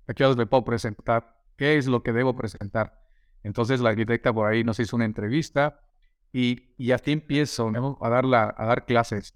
[0.07, 1.35] ¿a qué horas me puedo presentar?
[1.57, 2.99] ¿Qué es lo que debo presentar?
[3.43, 5.81] Entonces la arquitecta por ahí nos hizo una entrevista
[6.31, 9.35] y, y así empiezo a, dar la- a dar clases.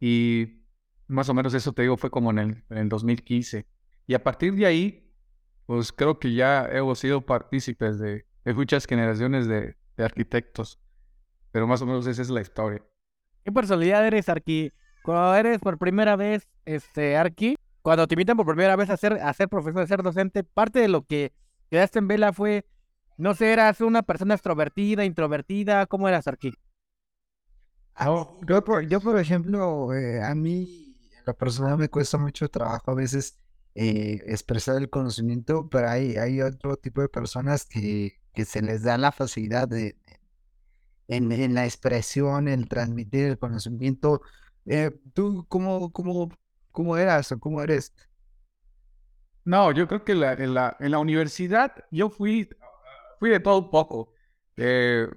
[0.00, 0.64] Y
[1.06, 2.38] más o menos eso te digo fue como en
[2.70, 3.66] en el 2015.
[4.06, 5.09] Y a partir de ahí,
[5.70, 10.80] pues creo que ya hemos sido partícipes de, de muchas generaciones de, de arquitectos.
[11.52, 12.84] Pero más o menos esa es la historia.
[13.44, 14.72] ¿qué personalidad eres, Arqui?
[15.04, 19.12] Cuando eres por primera vez, este, Arqui, cuando te invitan por primera vez a ser,
[19.12, 21.32] a ser profesor, a ser docente, parte de lo que
[21.70, 22.66] quedaste en vela fue,
[23.16, 26.52] no sé, eras una persona extrovertida, introvertida, ¿cómo eras, Arqui?
[28.44, 32.90] Yo, por, yo, por ejemplo, eh, a mí, en lo personal, me cuesta mucho trabajo
[32.90, 33.38] a veces
[33.82, 38.82] eh, expresar el conocimiento, pero hay, hay otro tipo de personas que, que se les
[38.82, 39.96] da la facilidad de,
[41.08, 44.20] en, en la expresión, en transmitir el conocimiento.
[44.66, 46.28] Eh, ¿tú cómo, cómo,
[46.70, 47.94] cómo eras o cómo eres?
[49.46, 52.50] No, yo creo que en, la, en la universidad yo fui,
[53.18, 54.12] fui de todo un poco.
[54.58, 55.08] Eh,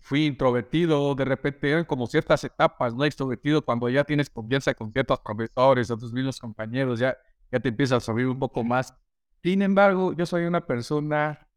[0.00, 3.04] fui introvertido, de repente eran como ciertas etapas, ¿no?
[3.04, 7.16] Extrovertido cuando ya tienes confianza con ciertos profesores o tus mismos compañeros, ya,
[7.52, 8.96] ya te empiezas a abrir un poco más.
[9.42, 11.48] Sin embargo, yo soy una persona,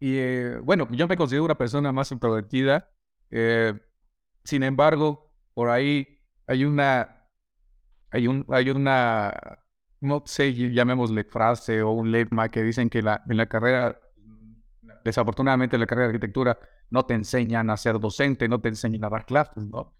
[0.00, 2.90] y eh, bueno, yo me considero una persona más introvertida.
[3.30, 3.74] eh,
[4.44, 7.28] sin embargo, por ahí hay una,
[8.10, 9.32] hay un, hay una,
[10.00, 14.00] no sé, llamémosle frase o un lema que dicen que la, en la carrera,
[15.04, 16.58] desafortunadamente en la carrera de arquitectura,
[16.90, 19.96] no te enseñan a ser docente, no te enseñan a dar clases, ¿no?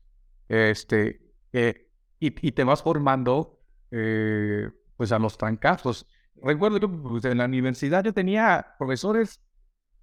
[0.48, 3.60] Este, eh, y, te vas formando,
[4.96, 6.06] pues a los trancazos.
[6.42, 9.40] Recuerdo que pues, en la universidad yo tenía profesores,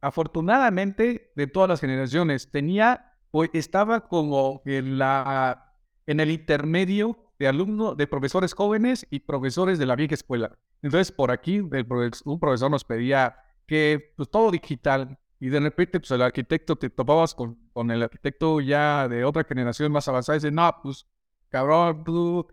[0.02, 2.50] afortunadamente, de todas las generaciones.
[2.52, 5.76] Tenía, pues estaba como en la,
[6.06, 10.58] en el intermedio de alumnos, de profesores jóvenes y profesores de la vieja escuela.
[10.82, 11.88] Entonces, por aquí, el
[12.26, 16.90] un profesor nos pedía que, pues, todo digital, y de repente, pues, el arquitecto, te
[16.90, 21.08] topabas con, con el arquitecto ya de otra generación más avanzada, y dice, no, pues,
[21.50, 22.48] cabrón, tú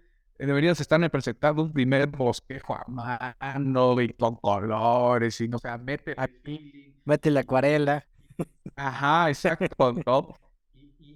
[0.47, 6.15] deberías estar presentando un primer bosquejo a mano y con colores, y no sé, mete
[6.17, 6.95] aquí.
[7.05, 8.07] Mete la acuarela.
[8.77, 10.35] Ajá, exacto, ¿no?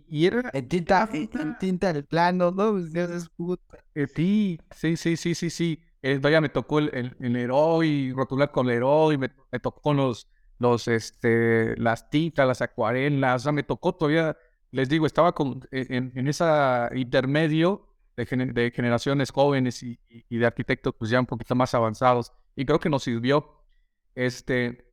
[0.06, 2.74] Y, era, En tinta, en tinta el plano, ¿no?
[2.80, 3.78] Dios es puta.
[3.94, 5.80] Eh, sí, sí, sí, sí, sí, sí.
[6.02, 10.28] Eh, todavía me tocó el, el, rotular con el Heroi, me, me tocó con los,
[10.58, 14.36] los, este, las tintas, las acuarelas, o sea, me tocó todavía,
[14.70, 16.44] les digo, estaba con, en, en ese
[16.94, 19.98] intermedio de, generaciones jóvenes y,
[20.30, 23.60] de arquitectos pues ya un poquito más avanzados y creo que nos sirvió,
[24.14, 24.92] este,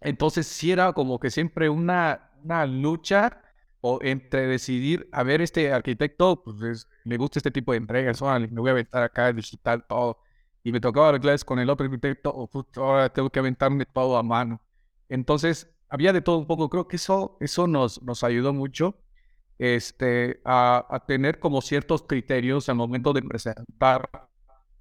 [0.00, 3.42] entonces sí era como que siempre una, una lucha
[3.80, 8.60] o entre decidir, a ver, este arquitecto, pues le gusta este tipo de entregas, me
[8.60, 10.18] voy a aventar acá, digital, todo.
[10.64, 14.60] Y me tocaba con el otro arquitecto, o ahora tengo que aventarme todo a mano.
[15.08, 16.68] Entonces, había de todo un poco.
[16.68, 18.96] Creo que eso, eso nos, nos ayudó mucho
[19.58, 24.28] este, a, a tener como ciertos criterios al momento de presentar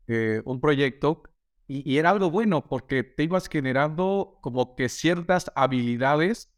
[0.07, 1.23] eh, un proyecto.
[1.67, 6.53] Y, y, era algo bueno porque te ibas generando como que ciertas habilidades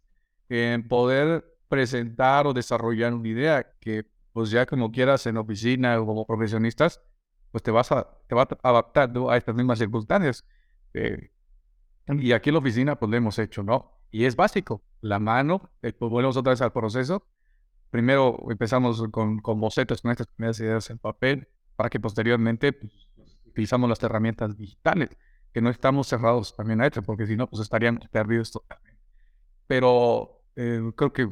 [0.50, 6.06] en poder presentar o desarrollar una idea que pues ya como quieras en oficina o
[6.06, 7.02] como profesionistas,
[7.52, 10.46] pues te vas, a, te vas adaptando a estas mismas circunstancias.
[10.94, 11.32] Eh,
[12.08, 14.00] y aquí en la oficina pues lo hemos hecho, ¿no?
[14.12, 17.26] Y es básico, la mano, eh, pues volvemos otra vez al proceso.
[17.90, 22.92] Primero empezamos con, con bocetos, con estas primeras ideas en papel, para que posteriormente pues,
[23.46, 25.10] utilizamos las herramientas digitales,
[25.54, 29.00] que no estamos cerrados también a esto, porque si no, pues estarían perdidos totalmente.
[29.68, 31.28] Pero eh, creo que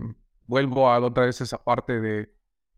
[0.47, 2.33] vuelvo a otra vez esa parte de,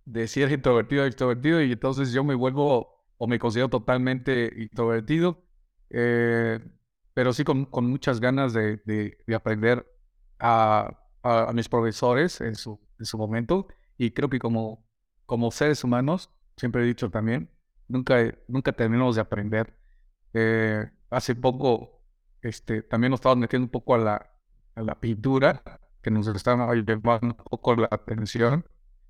[0.05, 4.51] de si eres introvertido o extrovertido y entonces yo me vuelvo o me considero totalmente
[4.57, 5.43] introvertido,
[5.89, 6.59] eh,
[7.13, 9.85] pero sí con, con muchas ganas de, de, aprender
[10.39, 14.85] a, a, mis profesores en su, en su momento y creo que como,
[15.25, 17.49] como seres humanos, siempre he dicho también,
[17.88, 19.75] nunca, nunca terminamos de aprender.
[20.33, 22.01] Eh, hace poco
[22.41, 24.31] este, también nos estábamos metiendo un poco a la,
[24.75, 25.63] a la pintura
[26.01, 28.65] que nos están llevando un poco la atención,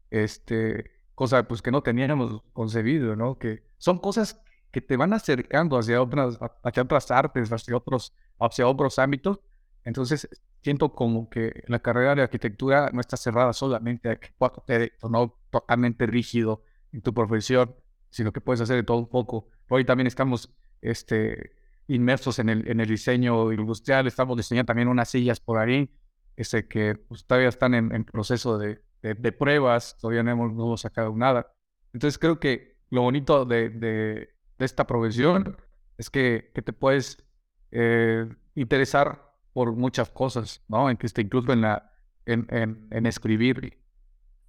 [0.10, 3.38] este, cosa pues que no teníamos concebido, ¿no?
[3.38, 8.68] Que son cosas que te van acercando hacia otras, hacia otras artes, hacia otros, hacia
[8.68, 9.40] otros ámbitos.
[9.84, 10.28] Entonces,
[10.62, 14.94] siento como que la carrera de arquitectura no está cerrada solamente a que puedas ser
[15.10, 17.76] no totalmente rígido en tu profesión,
[18.10, 19.48] sino que puedes hacer de todo un poco.
[19.70, 21.56] Hoy también estamos este,
[21.88, 25.90] inmersos en el, en el diseño industrial, estamos diseñando también unas sillas por ahí,
[26.36, 30.82] ese que pues, todavía están en, proceso de, de, pruebas, todavía no hemos, no hemos,
[30.82, 31.54] sacado nada.
[31.94, 35.58] Entonces creo que lo bonito de, de esta profesión
[35.98, 37.26] es que, que te puedes
[37.72, 39.29] eh, interesar
[39.60, 40.90] por muchas cosas, ¿no?
[40.90, 41.92] En que esté incluso en, la,
[42.26, 43.78] en, en, en escribir.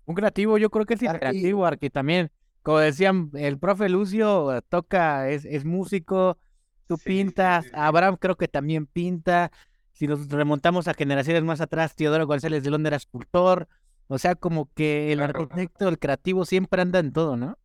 [0.04, 2.30] Un creativo, yo creo que es creativo, que también,
[2.62, 6.38] como decían, el profe Lucio toca, es, es músico,
[6.86, 9.50] tú pintas, Abraham creo que también pinta,
[9.90, 13.66] si nos remontamos a generaciones más atrás, Teodoro González de Londres era escultor.
[14.06, 17.58] O sea, como que el arquitecto, el creativo siempre anda en todo, ¿no?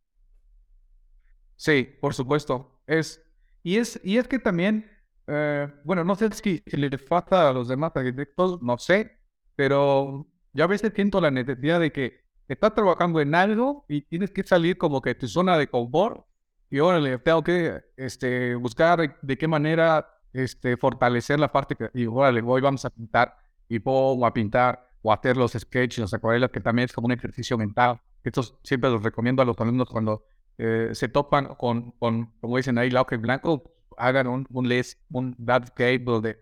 [1.54, 2.82] Sí, por supuesto.
[2.88, 3.22] Es,
[3.62, 4.90] y, es, y es que también,
[5.26, 9.18] eh, bueno, no sé si, le falta a los demás arquitectos, no sé,
[9.54, 14.30] pero ya a veces siento la necesidad de que estás trabajando en algo y tienes
[14.30, 16.26] que salir como que de tu zona de confort
[16.70, 21.90] y ahora le tengo que este, buscar de qué manera este, fortalecer la parte que,
[21.94, 23.36] y órale, hoy vamos a pintar
[23.68, 27.06] y pongo a pintar o a hacer los sketches, los acuarelas, que también es como
[27.06, 28.00] un ejercicio mental.
[28.22, 30.24] Estos siempre los recomiendo a los alumnos cuando
[30.58, 34.68] eh, se topan con, con, como dicen ahí, la hoja en blanco, hagan un, un
[34.68, 35.34] list, un
[35.74, 36.38] cable donde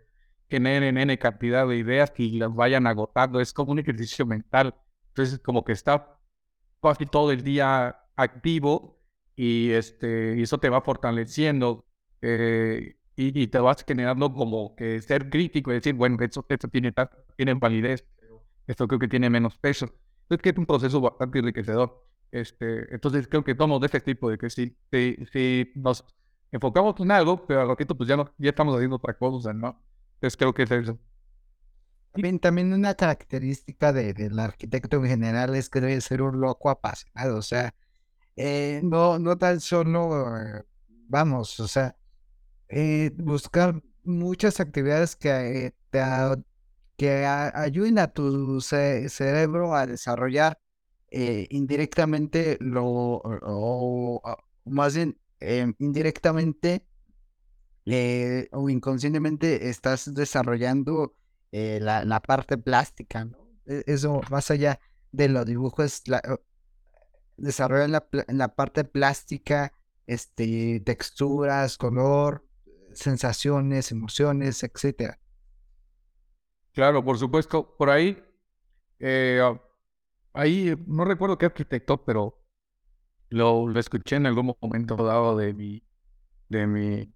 [0.49, 3.41] generen N cantidad de ideas y las vayan agotando.
[3.41, 4.75] Es como un ejercicio mental.
[5.09, 6.19] Entonces, como que está
[6.83, 9.01] casi todo el día activo
[9.37, 11.87] y, este, y eso te va fortaleciendo.
[12.23, 16.93] Eh, y, te vas generando como que ser crítico y decir, bueno, esto, esto tiene,
[17.37, 18.05] tiene validez,
[18.67, 19.89] esto creo que tiene menos peso.
[20.29, 22.05] Es que es un proceso bastante enriquecedor.
[22.33, 26.05] Este, entonces creo que tomamos de este tipo, de que si, si, si nos
[26.57, 29.81] enfocamos en algo, pero a ratito pues ya, no, ya estamos haciendo otra cosa, ¿no?
[30.15, 30.99] Entonces creo que es eso.
[32.13, 36.71] También, también una característica de, del arquitecto en general es que debe ser un loco
[36.71, 37.75] apasionado, o sea,
[38.37, 40.63] eh, no, no tan solo, eh,
[41.09, 41.97] vamos, o sea,
[42.69, 46.01] eh, buscar muchas actividades que, te,
[46.97, 50.59] que ayuden a tu cerebro a desarrollar
[51.17, 54.21] eh, indirectamente lo, o,
[54.65, 56.87] más bien em, indirectamente
[58.53, 61.15] o inconscientemente estás desarrollando
[61.53, 63.29] la, la, parte plástica.
[63.67, 64.81] E, eso más allá
[65.13, 66.23] de los dibujos, la,
[67.37, 69.73] desarrollar la, la parte plástica,
[70.07, 72.45] este, texturas, color,
[72.93, 75.19] sensaciones, emociones, etcétera.
[76.73, 77.77] Claro, por supuesto.
[77.77, 78.23] Por ahí,
[78.99, 79.61] eh, ah,
[80.33, 82.44] ahí no recuerdo qué arquitecto, pero
[83.35, 85.83] lo, lo, escuché en algún momento dado de mi,
[86.49, 87.13] de mi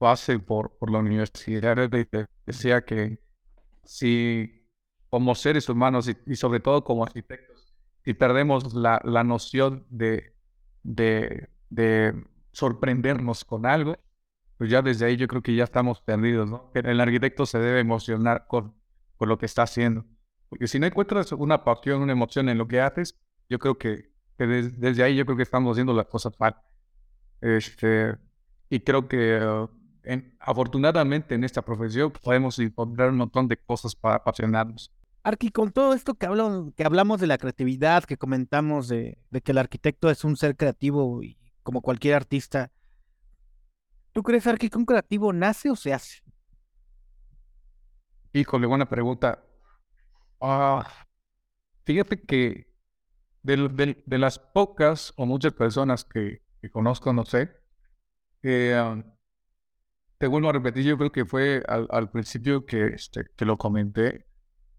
[0.00, 1.76] base por, por la universidad.
[2.46, 3.20] Decía que
[3.84, 4.66] si
[5.10, 10.34] como seres humanos y, sobre todo como arquitectos, si perdemos la, la noción de,
[10.82, 12.14] de, de,
[12.52, 13.96] sorprendernos con algo,
[14.56, 16.70] pues ya desde ahí yo creo que ya estamos perdidos, ¿no?
[16.74, 18.74] El arquitecto se debe emocionar con,
[19.16, 20.06] con lo que está haciendo.
[20.48, 24.10] Porque si no encuentras una pasión, una emoción en lo que haces, yo creo que,
[24.46, 26.56] desde ahí yo creo que estamos haciendo las cosas mal.
[27.40, 28.16] Este,
[28.70, 29.68] y creo que
[30.40, 34.92] afortunadamente en esta profesión podemos encontrar un montón de cosas para apasionarnos.
[35.22, 39.52] Arqui, con todo esto que, hablamos, que hablamos de la creatividad, que comentamos de, que
[39.52, 42.70] el arquitecto es un ser creativo y como cualquier artista,
[44.12, 46.22] ¿tú crees, Arqui, que un creativo nace o se hace?
[48.32, 49.42] Híjole, buena pregunta.
[50.40, 50.86] Ah,
[51.84, 52.67] fíjate que
[53.56, 57.50] de, las pocas o muchas personas que, conozco, no sé,
[58.42, 59.02] eh,
[60.18, 64.26] te vuelvo a repetir, yo creo que fue al, principio que, este, que lo comenté.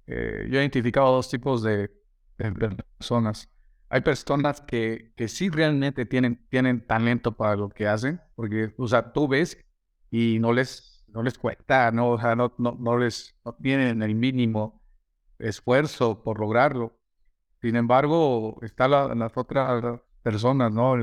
[0.08, 1.92] Eh, yo he identificado dos tipos de,
[2.38, 3.50] personas.
[3.90, 8.88] Hay personas que, que sí realmente tienen, tienen talento para lo que hacen, porque, o
[8.88, 9.58] sea, tú ves
[10.12, 14.04] y no les, no les cuesta, no, o sea, no, no, no les no tienen
[14.04, 14.82] el mínimo
[15.40, 16.99] esfuerzo por lograrlo.
[17.62, 20.96] Sin embargo, están las otras personas, ¿no?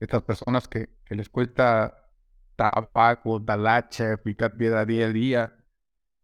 [0.00, 2.08] Estas personas que, les cuesta
[2.56, 5.56] tabaco, talacha, picar piedra día a día.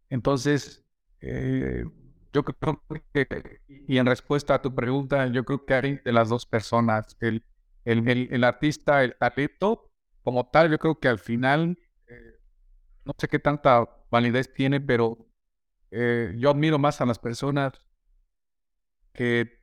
[0.09, 0.85] Entonces,
[1.21, 1.85] eh,
[2.33, 6.29] yo creo que, y en respuesta a tu pregunta, yo creo que hay de las
[6.29, 7.43] dos personas, el,
[7.85, 9.91] el, el, artista, el talento,
[10.23, 12.39] como tal, yo creo que al final, eh,
[13.05, 15.17] no sé qué tanta validez tiene, pero
[15.91, 17.73] eh, yo admiro más a las personas
[19.13, 19.58] que,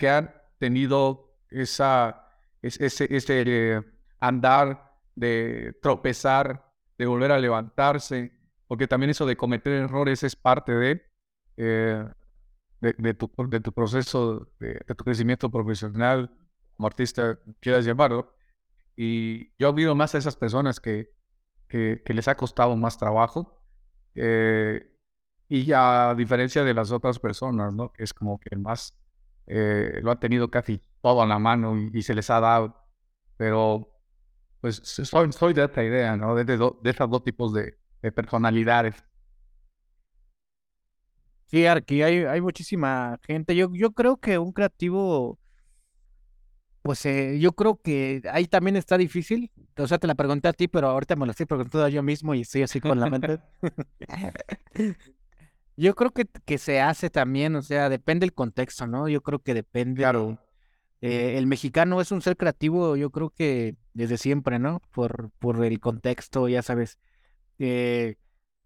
[0.00, 2.26] que han tenido esa,
[2.62, 3.84] ese, ese
[4.18, 8.32] andar de tropezar, de volver a levantarse,
[8.66, 11.02] porque también eso de cometer errores es parte de,
[11.58, 12.08] eh,
[12.80, 16.30] de, tu, de, tu, proceso, de, tu crecimiento profesional,
[16.76, 18.34] como artista quieras llamarlo.
[18.96, 21.10] Y yo admiro más a esas personas que,
[21.68, 23.62] que, les ha costado más trabajo.
[24.14, 24.86] Eh,
[25.48, 27.92] y a diferencia de las otras personas, ¿no?
[27.92, 28.99] Que es como que más
[29.52, 32.76] eh, lo han tenido casi todo a la mano y, y, se les ha dado.
[33.36, 33.90] Pero
[34.60, 36.34] pues soy, soy de esta idea, ¿no?
[36.34, 37.76] De, de, de esos dos tipos de,
[38.12, 38.94] personalidades.
[41.46, 43.56] Sí, aquí hay, hay muchísima gente.
[43.56, 45.38] Yo, yo creo que un creativo,
[46.82, 49.50] pues eh, yo creo que ahí también está difícil.
[49.76, 52.34] O sea, te la pregunté a ti, pero ahorita me la estoy preguntando yo mismo
[52.34, 53.40] y estoy así con la mente.
[55.80, 59.08] yo creo que, que se hace también, o sea, depende del contexto, ¿no?
[59.08, 60.02] Yo creo que depende.
[60.02, 60.38] Claro.
[61.00, 64.82] Eh, el mexicano es un ser creativo, yo creo que desde siempre, ¿no?
[64.90, 66.98] Por, por el contexto, ya sabes.
[67.58, 68.16] Eh,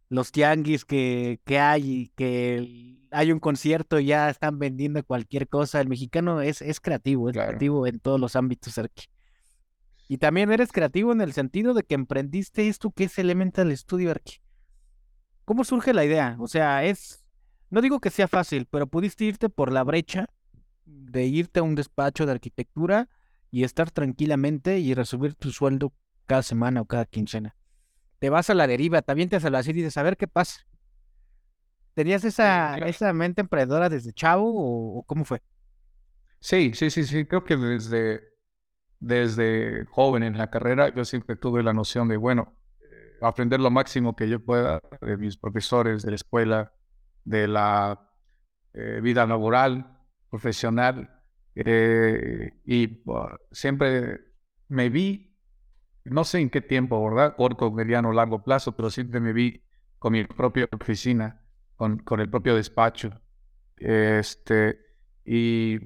[0.09, 5.81] los tianguis que, que hay, que hay un concierto y ya están vendiendo cualquier cosa.
[5.81, 9.05] El mexicano es, es creativo, es creativo en todos los ámbitos, aquí.
[10.09, 14.11] Y también eres creativo en el sentido de que emprendiste esto que es Elemental Studio,
[14.11, 14.44] Arqui.
[15.45, 16.37] ¿Cómo surge la idea?
[16.41, 17.25] O sea, es,
[17.71, 20.29] no digo que sea fácil, pero pudiste irte por la brecha
[20.87, 23.09] de irte a un despacho de arquitectura
[23.51, 25.93] y estar tranquilamente y recibir tu sueldo
[26.27, 27.57] cada semana o cada quincena.
[28.19, 30.27] Te vas a la deriva, te avientas a la serie y dices, a ver qué
[30.27, 30.67] pasa.
[31.95, 34.51] ¿Tenías esa, esa mente emprendedora desde chavo
[34.99, 35.43] o, cómo fue?
[36.41, 37.25] Sí, sí, sí, sí.
[37.25, 38.23] Creo que desde,
[38.99, 42.55] desde joven en la carrera yo siempre tuve la noción de, bueno,
[43.27, 46.73] aprender lo máximo que yo pueda de mis profesores, de la escuela,
[47.25, 48.11] de la
[48.73, 49.99] eh, vida laboral,
[50.31, 51.15] profesional
[51.55, 53.03] eh, y
[53.53, 54.21] siempre
[54.69, 55.37] me vi,
[56.05, 57.37] no sé en qué tiempo, ¿verdad?
[57.37, 59.63] Corto, mediano, largo plazo, pero siempre me vi
[59.99, 61.43] con mi propia oficina,
[61.77, 63.11] con, con el propio despacho.
[63.77, 64.79] Este,
[65.25, 65.79] y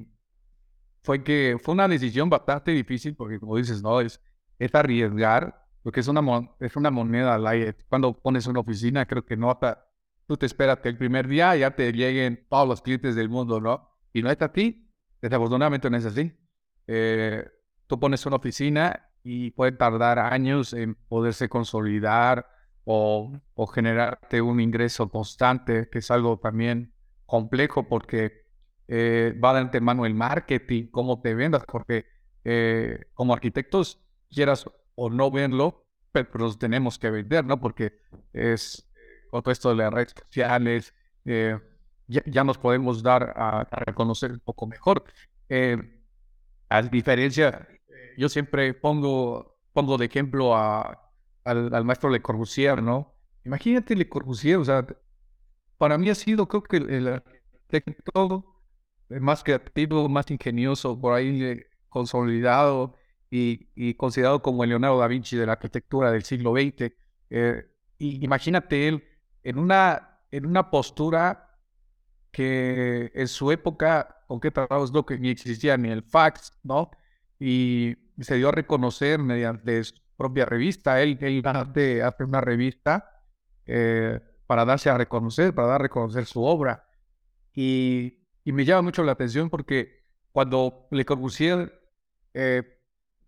[1.02, 4.20] fue que fue una decisión bastante difícil porque como dices, no, es,
[4.58, 7.76] es arriesgar, porque es una, es una moneda al aire.
[7.88, 9.86] Cuando pones una oficina, creo que no hasta
[10.26, 13.60] tú te esperas que el primer día ya te lleguen todos los clientes del mundo,
[13.60, 13.88] ¿no?
[14.12, 16.32] y no está a ti, desafortunadamente no es así.
[16.86, 17.44] Eh,
[17.86, 22.48] tú pones una oficina y puede tardar años en poderse consolidar
[22.84, 26.94] o, o, generarte un ingreso constante, que es algo también
[27.26, 28.46] complejo porque
[28.86, 32.06] eh, va de antemano el marketing, cómo te vendas, porque
[32.44, 34.00] eh, como arquitectos,
[34.30, 34.64] quieras
[35.00, 37.60] o no verlo, pero, los tenemos que vender, ¿no?
[37.60, 38.00] Porque
[38.32, 38.84] es
[39.30, 40.92] con todo esto de las redes sociales,
[41.24, 41.56] eh,
[42.08, 45.04] ya, nos podemos dar a, reconocer un poco mejor.
[45.48, 45.76] Eh,
[46.68, 47.68] a diferencia,
[48.16, 51.12] yo siempre pongo, pongo de ejemplo a,
[51.44, 53.14] al, maestro Le Corbusier, ¿no?
[53.44, 54.84] Imagínate Le Corbusier, o sea,
[55.76, 58.44] para mí ha sido, creo que el arquitecto
[59.10, 62.97] más creativo, más ingenioso, por ahí eh, consolidado
[63.30, 66.92] y, considerado como el Leonardo da Vinci de la arquitectura del siglo XX.
[67.30, 67.64] Eh,
[67.98, 69.04] y imagínate él
[69.42, 71.58] en una, en una postura
[72.30, 76.90] que en su época, con qué tratados lo que ni existía ni el fax, ¿no?
[77.38, 81.00] Y se dio a reconocer mediante su propia revista.
[81.02, 83.22] Él, él hace, hace una revista
[83.66, 86.86] eh, para darse a reconocer, para dar a reconocer su obra.
[87.54, 91.82] Y, y me llama mucho la atención porque cuando Le Corbusier
[92.34, 92.77] eh,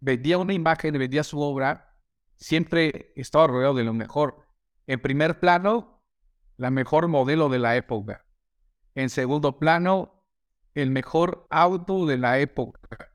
[0.01, 1.97] vendía una imagen, vendía su obra,
[2.37, 4.47] siempre estaba rodeado de lo mejor.
[4.87, 6.03] En primer plano,
[6.57, 8.27] la mejor modelo de la época.
[8.95, 10.25] En segundo plano,
[10.75, 13.13] el mejor auto de la época.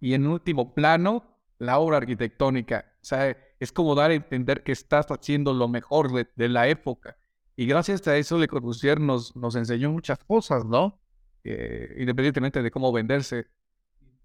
[0.00, 2.92] Y en último plano, la obra arquitectónica.
[3.02, 7.16] O sea, es como dar a entender que estás haciendo lo mejor de, la época.
[7.56, 11.00] Y gracias a eso, Le Corbusier nos, enseñó muchas cosas, ¿no?
[11.44, 13.46] Eh, independientemente de cómo venderse.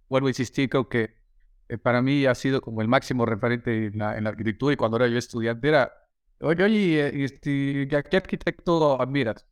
[0.07, 1.18] Vuelvo a insistir, creo que
[1.69, 5.07] eh, para mí ha sido como el máximo referente en la, arquitectura y cuando era
[5.07, 5.93] yo estudiante era,
[6.41, 9.45] oye, oye, este, ¿qué arquitecto admiras?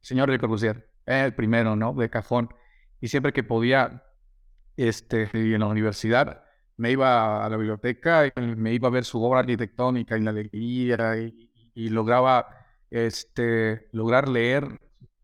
[0.00, 1.94] Señor Le Corbusier, el primero, ¿no?
[1.94, 2.48] De cajón.
[3.00, 4.02] Y siempre que podía,
[4.76, 6.44] este, en la universidad,
[6.76, 10.32] me iba a la biblioteca y me iba a ver su obra arquitectónica y la
[10.32, 12.48] leía y, y lograba,
[12.90, 14.80] este, lograr leer,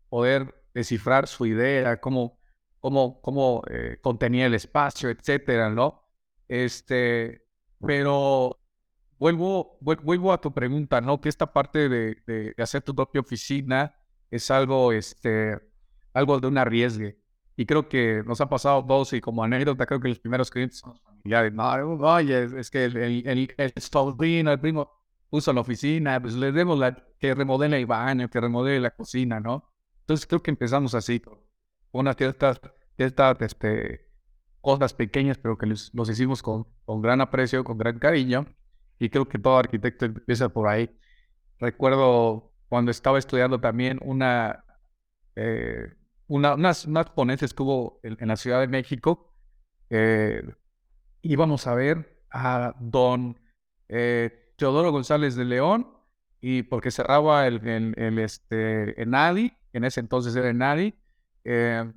[0.09, 2.39] poder descifrar su idea, cómo,
[2.79, 6.06] cómo, cómo eh, contenía el espacio, etcétera, ¿no?
[6.47, 7.45] Este,
[7.85, 8.59] pero
[9.19, 11.19] vuelvo, vuelvo a tu pregunta, ¿no?
[11.21, 13.95] Que esta parte de, de, hacer tu propia oficina
[14.31, 15.57] es algo, este,
[16.13, 17.19] algo de un arriesgue.
[17.55, 20.79] Y creo que nos ha pasado dos y como anécdota, creo que los primeros clientes
[20.79, 21.53] son familiares.
[21.53, 24.91] No, oye, es que el, el, el, sobrino, el primo
[25.29, 29.39] puso la oficina, pues le demos la, que remodele el baño, que remodele la cocina,
[29.39, 29.71] ¿no?
[30.01, 31.39] Entonces creo que empezamos así, con
[31.91, 32.61] unas ciertas,
[32.95, 34.06] ciertas este,
[34.67, 38.45] cosas pequeñas, pero que los, hicimos con, con gran aprecio, con gran cariño.
[38.99, 40.89] Y creo que todo arquitecto empieza por ahí.
[41.57, 44.65] Recuerdo cuando estaba estudiando también una,
[45.37, 45.93] eh,
[46.27, 49.33] una unas, unas ponencias que hubo en, la Ciudad de México.
[49.89, 50.43] Eh,
[51.21, 53.39] íbamos a ver a don
[53.87, 55.87] eh, Teodoro González de León
[56.41, 60.93] y porque cerraba el, el, el este, Enadi, en ese entonces era Enadi,
[61.45, 61.89] eh,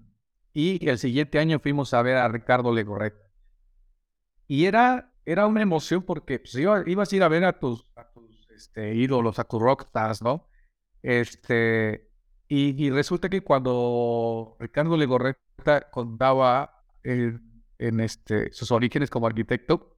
[0.53, 3.31] y el siguiente año fuimos a ver a Ricardo Legorreta.
[4.47, 8.11] Y era, era una emoción porque pues, ibas a ir a ver a tus, a
[8.11, 10.49] tus este, ídolos, a tus rockstars, ¿no?
[11.03, 12.11] Este,
[12.49, 19.97] y, resulta que cuando Ricardo Legorreta contaba en este, sus orígenes como arquitecto,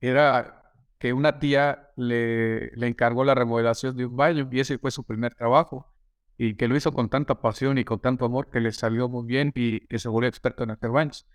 [0.00, 4.90] era que una tía le, le encargó la remodelación de un baño y ese fue
[4.90, 5.93] su primer trabajo
[6.36, 9.26] y que lo hizo con tanta pasión y con tanto amor que le salió muy
[9.26, 11.26] bien y que se volvió experto en hacer baños.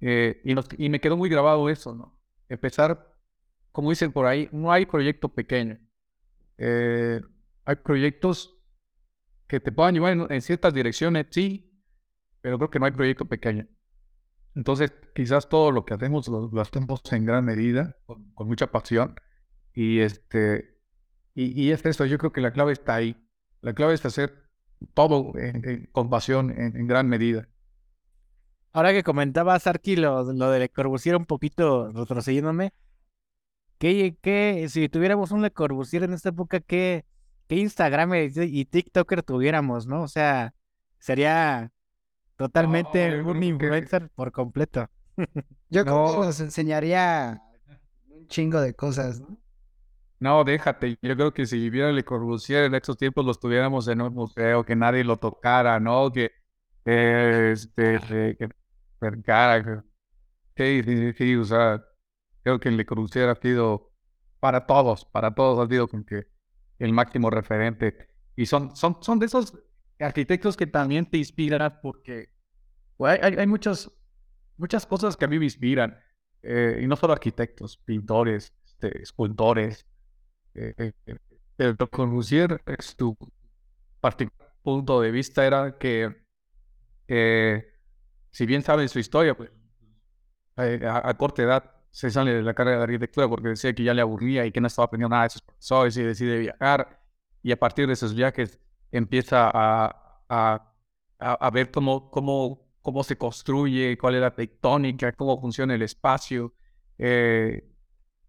[0.00, 2.18] Eh, y, y, me quedó muy grabado eso, ¿no?
[2.48, 3.14] Empezar,
[3.70, 5.78] como dicen por ahí, no hay proyecto pequeño.
[6.58, 7.20] Eh,
[7.64, 8.58] hay proyectos
[9.46, 11.72] que te puedan llevar en, ciertas direcciones, sí,
[12.40, 13.66] pero creo que no hay proyecto pequeño.
[14.54, 19.14] Entonces, quizás todo lo que hacemos lo, hacemos en gran medida, con, mucha pasión.
[19.72, 20.78] Y este
[21.34, 23.16] y, y es eso, yo creo que la clave está ahí.
[23.62, 24.41] La clave es hacer
[24.94, 25.32] todo
[25.92, 27.48] con pasión en, gran medida.
[28.72, 32.72] Ahora que comentabas, Arki, lo, de Le Corbusier un poquito retrocediéndome,
[33.78, 37.04] ¿qué, si tuviéramos un Le Corbusier en esta época, qué,
[37.48, 40.02] qué Instagram y TikToker tuviéramos, no?
[40.02, 40.54] O sea,
[40.98, 41.70] sería
[42.36, 44.88] totalmente un influencer por completo.
[45.68, 47.42] Yo creo que nos enseñaría
[48.08, 49.41] un chingo de cosas, ¿no?
[50.22, 50.98] No, déjate.
[51.02, 54.64] Yo creo que si viviera Le Corbusier en estos tiempos los tuviéramos en un museo,
[54.64, 56.12] que nadie lo tocara, ¿no?
[56.12, 56.30] Que,
[56.84, 58.48] este, que
[59.00, 59.84] percara,
[60.54, 61.84] que, sí, o sea,
[62.44, 63.92] creo que Le Corbusier ha sido
[64.38, 66.28] para todos, para todos ha sido como que
[66.78, 68.08] el máximo referente.
[68.36, 69.58] Y son, son, son de esos
[69.98, 72.30] arquitectos que también te inspiran porque
[73.00, 73.90] hay, hay, muchas,
[74.56, 75.98] muchas cosas que a mí me inspiran.
[76.44, 79.84] Eh, y no solo arquitectos, pintores, este, escultores,
[80.54, 80.92] eh,
[81.56, 83.16] pero con Lucier, su
[84.00, 86.14] particular punto de vista era que,
[88.30, 89.50] si bien saben su historia, pues
[90.56, 93.94] eh, a, corta edad se sale de la carrera de arquitectura porque decía que ya
[93.94, 97.00] le aburría y que no estaba aprendiendo nada de sus profesores y decide viajar.
[97.42, 98.58] Y a partir de esos viajes
[98.90, 100.70] empieza a,
[101.52, 106.54] ver cómo, cómo, cómo se construye, cuál es la tectónica, cómo funciona el espacio.
[106.98, 107.68] Eh,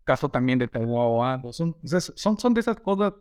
[0.04, 1.42] caso también de Taiwán.
[1.54, 3.14] Son, son, son de esas cosas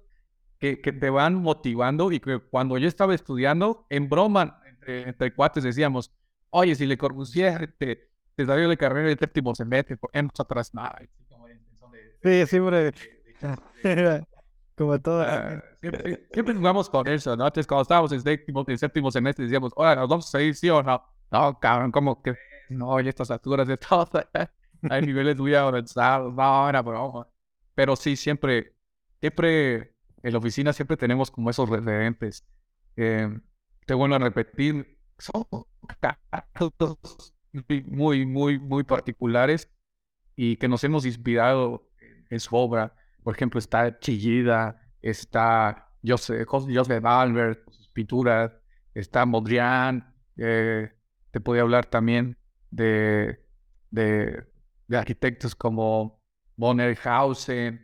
[0.58, 5.34] que, que te van motivando y que cuando yo estaba estudiando, en broma, entre, entre
[5.34, 6.12] cuates decíamos,
[6.50, 10.30] oye, si Le Corbusier te, te salió de carrera de séptimo semestre, ¿por qué no
[10.38, 11.00] atrás nada?
[12.22, 12.92] Sí, siempre.
[14.76, 15.22] Como todo.
[15.22, 17.46] Ah, siempre, siempre jugamos con eso, ¿no?
[17.46, 20.70] Entonces, cuando estábamos en séptimo, en séptimo semestre, decíamos, oye, ¿nos vamos a salir sí
[20.70, 21.02] o no?
[21.30, 22.36] No, cabrón, ¿cómo que?
[22.70, 24.08] No, y estas alturas de todo,
[24.82, 27.28] niveles muy avanzados, no, era broma.
[27.74, 28.74] Pero sí, siempre,
[29.20, 32.44] siempre, en la oficina siempre tenemos como esos referentes.
[32.96, 33.28] Eh,
[33.86, 35.44] te vuelvo a repetir, son
[36.00, 37.34] casos
[37.86, 39.70] muy, muy, muy particulares
[40.36, 41.88] y que nos hemos inspirado
[42.30, 42.94] en su obra.
[43.22, 48.52] Por ejemplo, está Chillida, está Joseph, Joseph Albert, sus pinturas,
[48.94, 50.90] está Modrian, eh,
[51.30, 52.36] te podía hablar también
[52.70, 53.38] de,
[53.90, 54.44] de,
[54.88, 56.22] de arquitectos como
[56.56, 57.80] Bonnerhausen.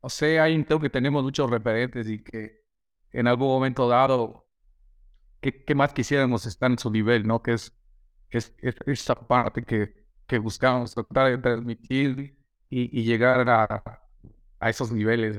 [0.00, 2.64] O sea, hay, creo que tenemos muchos referentes y que
[3.12, 4.46] en algún momento dado,
[5.40, 7.42] ¿qué, más quisiéramos estar en su nivel, no?
[7.42, 7.72] Que es,
[8.30, 8.54] es,
[8.86, 10.04] esa parte que,
[10.38, 12.36] buscamos tratar de transmitir
[12.68, 15.38] y, llegar a, esos niveles.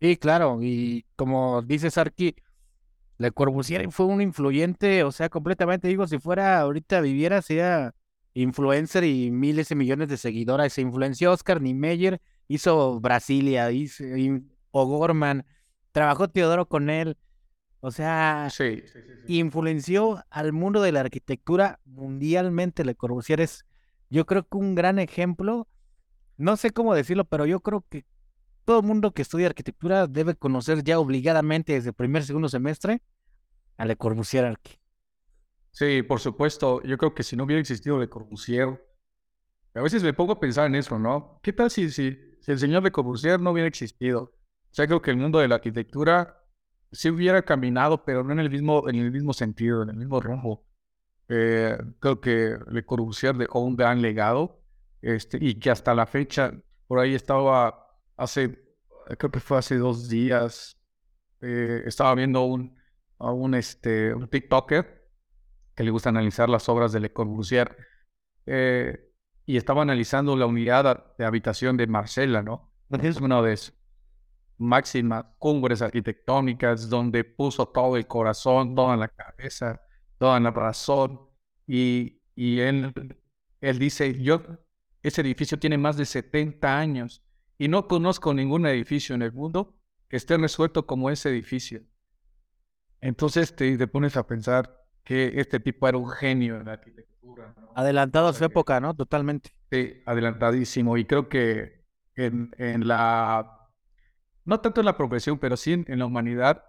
[0.00, 2.36] Sí, claro, y como dices, Arki,
[3.16, 7.94] Le Corbusier fue un influyente, o sea, completamente, digo, si fuera ahorita viviera, sería
[8.34, 10.72] influencer y miles de millones de seguidores.
[10.72, 14.04] Se influenció Oscar Niemeyer, hizo Brasilia, hizo
[14.70, 15.44] O'Gorman,
[15.92, 17.16] trabajó Teodoro con él.
[17.80, 18.82] O sea, sí,
[19.26, 22.84] influenció al mundo de la arquitectura mundialmente.
[22.84, 23.64] Le Corbusier es,
[24.08, 25.68] yo creo que un gran ejemplo.
[26.36, 28.04] No sé cómo decirlo, pero yo creo que
[28.64, 33.02] todo el mundo que estudia arquitectura debe conocer ya obligadamente desde el primer segundo semestre
[33.76, 34.81] a Le Corbusier Arqui.
[35.72, 36.82] Sí, por supuesto.
[36.82, 38.80] Yo creo que si no hubiera existido Le Corbusier,
[39.74, 41.40] a veces me pongo a pensar en eso, ¿no?
[41.42, 44.22] ¿Qué tal si, si, el señor Le Corbusier no hubiera existido?
[44.22, 46.42] O sea, creo que el mundo de la arquitectura
[46.92, 50.20] sí hubiera caminado, pero no en el mismo, en el mismo sentido, en el mismo
[50.20, 50.66] rumbo.
[51.28, 54.62] Eh, creo que Le Corbusier dejó un gran legado
[55.00, 56.52] este, y que hasta la fecha,
[56.86, 58.62] por ahí estaba hace,
[59.18, 60.78] creo que fue hace dos días,
[61.40, 62.76] eh, estaba viendo un,
[63.18, 65.01] a un, este, un TikToker
[65.74, 67.76] que le gusta analizar las obras de Le Corbusier
[68.46, 69.10] eh,
[69.46, 72.72] y estaba analizando la unidad de habitación de Marcela, ¿no?
[72.90, 73.74] Es una de sus
[74.58, 79.80] máximas cumbres arquitectónicas donde puso todo el corazón, toda la cabeza,
[80.18, 81.20] toda la razón
[81.66, 82.92] y, y él,
[83.60, 84.42] él dice, yo,
[85.02, 87.24] ese edificio tiene más de 70 años
[87.58, 89.74] y no conozco ningún edificio en el mundo
[90.08, 91.82] que esté resuelto como ese edificio.
[93.00, 97.54] Entonces te, te pones a pensar que este tipo era un genio en la arquitectura.
[97.74, 98.94] Adelantado a su época, ¿no?
[98.94, 99.50] Totalmente.
[99.70, 100.96] Sí, adelantadísimo.
[100.96, 101.84] Y creo que
[102.14, 103.68] en, en la,
[104.44, 106.64] no tanto en la profesión, pero sí en, la humanidad,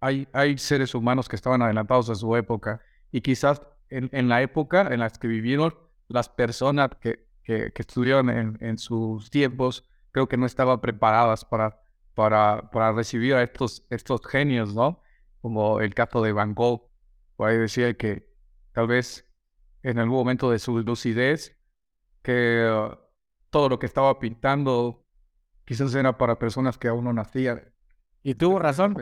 [0.00, 2.80] hay, hay seres humanos que estaban adelantados a su época.
[3.10, 5.74] Y quizás en, en la época en la que vivieron
[6.08, 11.80] las personas que, que, estudiaron en, sus tiempos, creo que no estaban preparadas para,
[12.14, 15.00] para, para recibir a estos, estos genios, ¿no?
[15.40, 16.90] Como el caso de Van Gogh,
[17.44, 18.28] ahí decía que
[18.72, 19.26] tal vez
[19.82, 21.56] en algún momento de su lucidez,
[22.22, 22.96] que uh,
[23.50, 25.06] todo lo que estaba pintando
[25.64, 27.72] quizás era para personas que aún no nacían.
[28.22, 28.96] Y tuvo razón.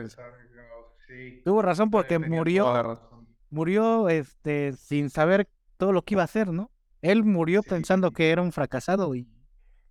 [1.43, 2.99] Tuvo razón porque murió,
[3.49, 6.71] murió este, sin saber todo lo que iba a hacer, ¿no?
[7.01, 9.27] Él murió pensando que era un fracasado y,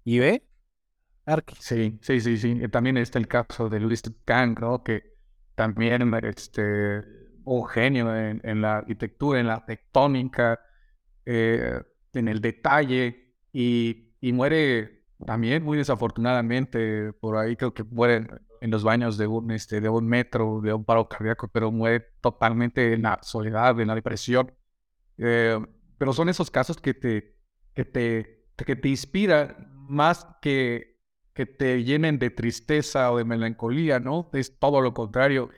[0.05, 0.47] y ve,
[1.26, 1.57] Arqui.
[1.61, 2.68] Sí, sí, sí, sí.
[2.68, 4.82] También está el caso de Luis Kang, ¿no?
[4.82, 5.14] Que
[5.55, 7.03] también este,
[7.45, 10.61] un genio en, la arquitectura, en la tectónica,
[11.26, 11.80] eh,
[12.12, 18.26] en el detalle y, y, muere también muy desafortunadamente por ahí creo que muere
[18.61, 22.07] en los baños de un este de un metro de un paro cardíaco pero muere
[22.20, 24.53] totalmente en la soledad en la depresión
[25.18, 25.59] eh,
[25.99, 27.36] pero son esos casos que te,
[27.74, 31.01] que te, que te inspiran más que,
[31.32, 34.30] que te llenen de tristeza o de melancolía, ¿no?
[34.32, 35.51] Es todo lo contrario.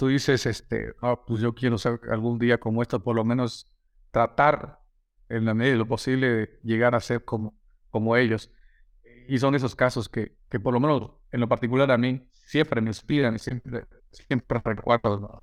[0.00, 3.68] Tú dices, este, ah, pues yo quiero ser algún día como esto, por lo menos
[4.10, 4.80] tratar
[5.28, 7.54] en la medida de lo posible de llegar a ser como,
[7.90, 8.50] como ellos.
[9.28, 12.80] Y son esos casos que, que por lo menos en lo particular a mí siempre
[12.80, 15.38] me inspiran y siempre, siempre recuerdo.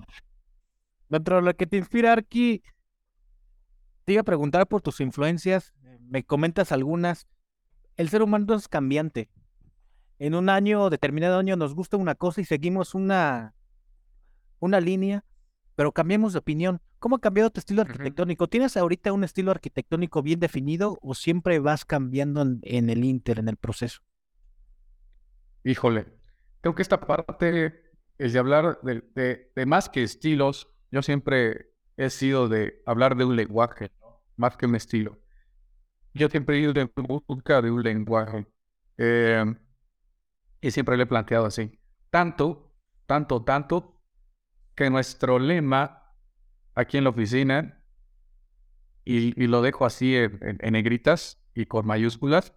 [1.08, 2.64] Dentro de lo que te inspira aquí,
[4.06, 7.28] te iba a preguntar por tus influencias, me comentas algunas.
[7.96, 9.30] El ser humano es cambiante.
[10.18, 13.54] En un año, determinado año, nos gusta una cosa y seguimos una,
[14.60, 15.24] una línea,
[15.76, 16.82] pero cambiamos de opinión.
[17.00, 18.48] ¿Cómo ha cambiado tu estilo arquitectónico?
[18.48, 23.50] ¿Tienes ahorita un estilo arquitectónico bien definido o siempre vas cambiando en, el inter, en
[23.50, 24.02] el proceso?
[25.64, 26.08] Híjole,
[26.62, 27.88] creo que esta parte
[28.18, 30.70] el de hablar de, de, más que estilos.
[30.92, 33.92] Yo siempre he sido de hablar de un lenguaje,
[34.36, 35.20] más que un estilo.
[36.14, 36.90] Yo siempre he ido de
[37.28, 38.48] busca de un lenguaje.
[38.98, 39.46] Eh,
[40.62, 41.80] y siempre lo he planteado así.
[42.10, 42.74] Tanto,
[43.06, 43.97] tanto, tanto,
[44.78, 46.14] que nuestro lema
[46.76, 47.84] aquí en la oficina,
[49.04, 52.54] y, lo dejo así en, negritas y con mayúsculas,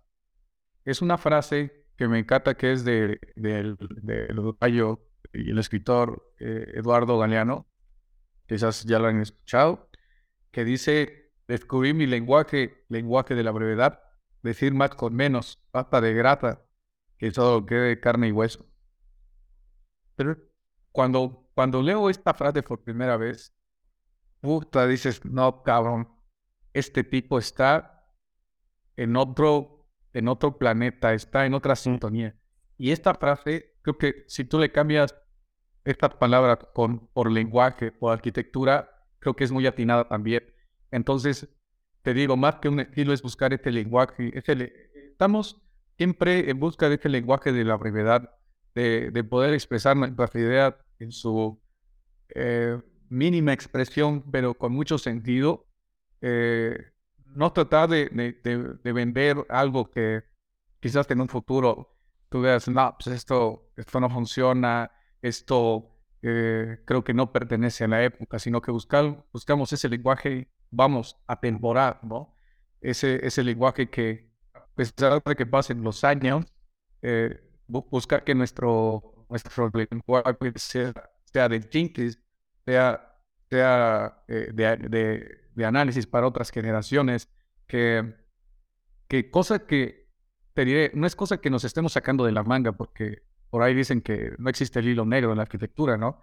[0.85, 4.29] es una frase que me encanta que es de, del de,
[5.33, 7.67] y el escritor eh, Eduardo Galeano,
[8.47, 9.89] quizás ya lo han escuchado,
[10.51, 14.01] que dice, descubrí mi lenguaje, lenguaje de la brevedad,
[14.43, 16.67] decir más con menos, pasta de grata,
[17.17, 18.67] que solo quede carne y hueso.
[20.17, 20.37] Pero
[20.93, 23.55] cuando, cuando leo esta frase por primera vez,
[24.41, 26.09] puta, dices, no, cabrón,
[26.73, 28.07] este tipo está
[28.97, 32.37] en otro, en otro planeta, está en otra sintonía.
[32.77, 35.15] Y esta frase, creo que si tú le cambias
[35.85, 40.45] esta palabra con, por lenguaje, por arquitectura, creo que es muy atinada también.
[40.91, 41.49] Entonces,
[42.03, 44.33] te digo, más que un estilo es buscar este lenguaje.
[44.35, 45.63] estamos
[45.97, 48.35] siempre en busca de este lenguaje de la brevedad,
[48.75, 51.61] de, poder expresar nuestra idea en su
[52.35, 52.79] eh,
[53.09, 55.67] mínima expresión, pero con mucho sentido.
[56.21, 56.77] Eh,
[57.35, 58.09] no tratar de,
[58.83, 60.23] de, vender algo que
[60.81, 61.97] quizás en un futuro
[62.29, 64.91] tú veas, no, pues esto, esto no funciona,
[65.23, 70.49] esto eh, creo que no pertenece a la época, sino que buscar, buscamos ese lenguaje,
[70.71, 72.35] vamos, a temporar, ¿no?
[72.81, 74.31] Ese, ese lenguaje que,
[74.75, 76.47] pesar de que pasen los años,
[77.03, 82.19] eh, buscar que nuestro, nuestro lenguaje sea, de jinkies,
[82.65, 83.17] sea,
[83.49, 87.29] sea eh, de, de, análisis para otras generaciones,
[87.67, 88.15] que,
[89.09, 90.09] que cosa que,
[90.55, 93.75] te diré, no es cosa que nos estemos sacando de la manga, porque por ahí
[93.75, 96.23] dicen que no existe el hilo negro en la arquitectura, ¿no?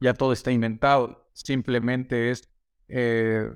[0.00, 2.48] Ya todo está inventado, simplemente es
[2.88, 3.50] eh,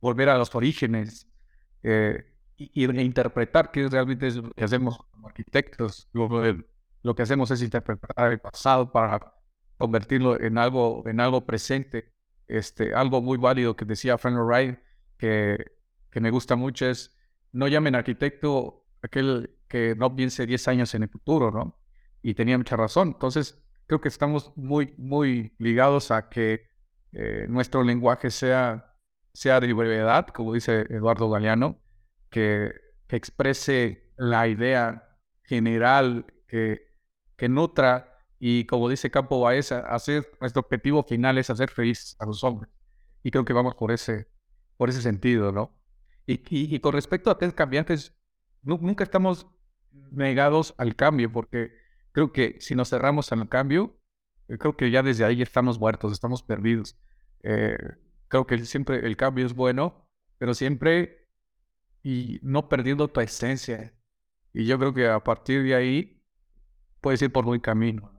[0.00, 1.28] volver a los orígenes,
[1.82, 2.24] eh,
[2.56, 6.08] y, interpretar qué realmente es lo que hacemos como arquitectos.
[7.02, 9.34] Lo, que hacemos es interpretar el pasado para
[9.76, 12.12] convertirlo en algo, en algo presente.
[12.48, 14.78] Este, algo muy válido que decía Frank Wright,
[15.16, 15.72] que,
[16.10, 17.16] que me gusta mucho, es
[17.52, 21.78] no llamen arquitecto aquel que no piense 10 años en el futuro, ¿no?
[22.22, 23.08] Y tenía mucha razón.
[23.08, 26.66] Entonces, creo que estamos muy, muy ligados a que
[27.12, 28.94] eh, nuestro lenguaje sea,
[29.32, 31.80] sea de brevedad, como dice Eduardo Galeano,
[32.30, 32.72] que,
[33.08, 36.91] exprese la idea general, que,
[37.42, 42.24] que nutra y como dice Campo Baeza, hacer nuestro objetivo final es hacer feliz a
[42.24, 42.72] los hombres.
[43.24, 44.28] Y creo que vamos por ese,
[44.76, 45.76] por ese sentido, ¿no?
[46.24, 48.16] Y, y, con respecto a test cambiantes,
[48.62, 49.48] nunca estamos
[50.12, 51.72] negados al cambio, porque
[52.12, 53.98] creo que si nos cerramos al cambio,
[54.46, 56.96] eh, creo que ya desde ahí estamos muertos, estamos perdidos.
[57.42, 57.76] Eh,
[58.28, 61.26] creo que siempre el cambio es bueno, pero siempre
[62.04, 63.92] y no perdiendo tu esencia.
[64.52, 66.21] Y yo creo que a partir de ahí
[67.02, 68.10] puedes ir por buen camino.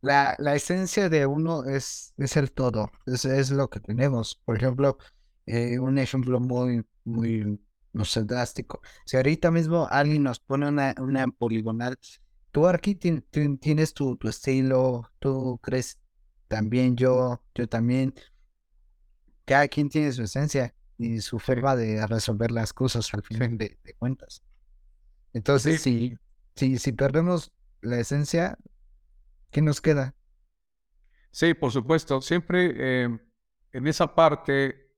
[0.00, 4.42] La, la, esencia de uno es, es el todo, es, es lo que tenemos.
[4.44, 4.98] Por ejemplo,
[5.46, 7.58] eh, un ejemplo muy, muy,
[7.92, 8.82] no sé, drástico.
[9.06, 11.98] Si ahorita mismo alguien nos pone una, una poligonal,
[12.50, 15.98] tú aquí tienes tu, tu estilo, tú crees
[16.48, 18.14] también, yo, yo también.
[19.46, 23.78] Cada quien tiene su esencia y su forma de resolver las cosas al fin de,
[23.98, 24.42] cuentas.
[25.32, 26.16] Entonces, si,
[26.54, 28.56] si, si perdemos la esencia,
[29.50, 30.14] ¿qué nos queda?
[31.30, 32.20] Sí, por supuesto.
[32.20, 33.18] Siempre em,
[33.72, 34.92] en esa parte,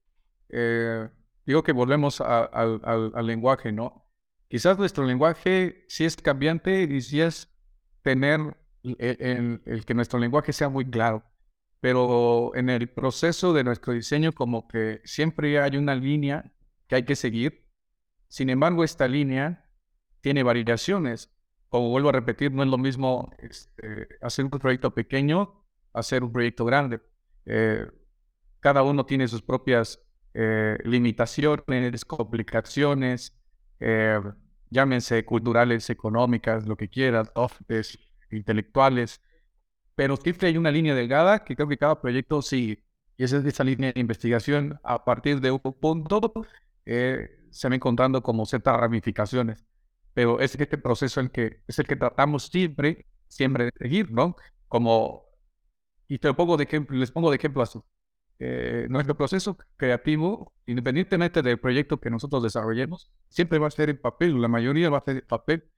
[0.49, 1.09] eh,
[1.45, 4.07] digo que volvemos al lenguaje, ¿no?
[4.49, 7.49] Quizás nuestro lenguaje sí es cambiante y sí es
[8.03, 11.25] tener el que nuestro lenguaje sea muy claro
[11.81, 16.53] pero en el proceso de nuestro diseño como que siempre hay una línea
[16.89, 17.67] que hay que seguir.
[18.29, 19.71] Sin embargo, esta línea
[20.21, 21.33] tiene variaciones.
[21.69, 26.33] Como vuelvo a repetir, no es lo mismo este, hacer un proyecto pequeño, hacer un
[26.33, 27.01] proyecto grande.
[27.45, 27.87] Eh,
[28.61, 30.01] cada uno tiene sus propias
[30.35, 33.37] eh, limitaciones, complicaciones,
[33.81, 34.21] eh,
[34.71, 37.33] llámense culturales, económicas, lo que quieras,
[38.31, 39.21] intelectuales
[39.97, 42.85] pero siempre hay una línea delgada que creo que cada proyecto sigue.
[43.17, 44.79] Y esa es esa línea de investigación.
[44.85, 46.33] A partir de un punto
[46.85, 49.65] se va encontrando como ciertas ramificaciones.
[50.17, 54.35] Pero es este proceso el que, es el que tratamos siempre, siempre de seguir, ¿no?
[54.67, 55.27] Como,
[56.09, 57.79] y te lo pongo de ejemplo, les pongo de ejemplo así.
[58.39, 64.01] Eh, nuestro proceso creativo, independientemente del proyecto que nosotros desarrollemos, siempre va a ser en
[64.01, 65.71] papel, la mayoría va a ser en papel,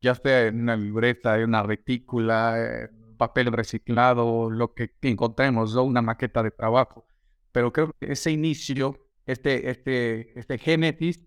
[0.00, 5.82] ya sea en una libreta, en una retícula, eh, papel reciclado, lo que encontremos, ¿no?
[5.82, 7.08] una maqueta de trabajo.
[7.50, 11.26] Pero creo que ese inicio, este, este, este génesis,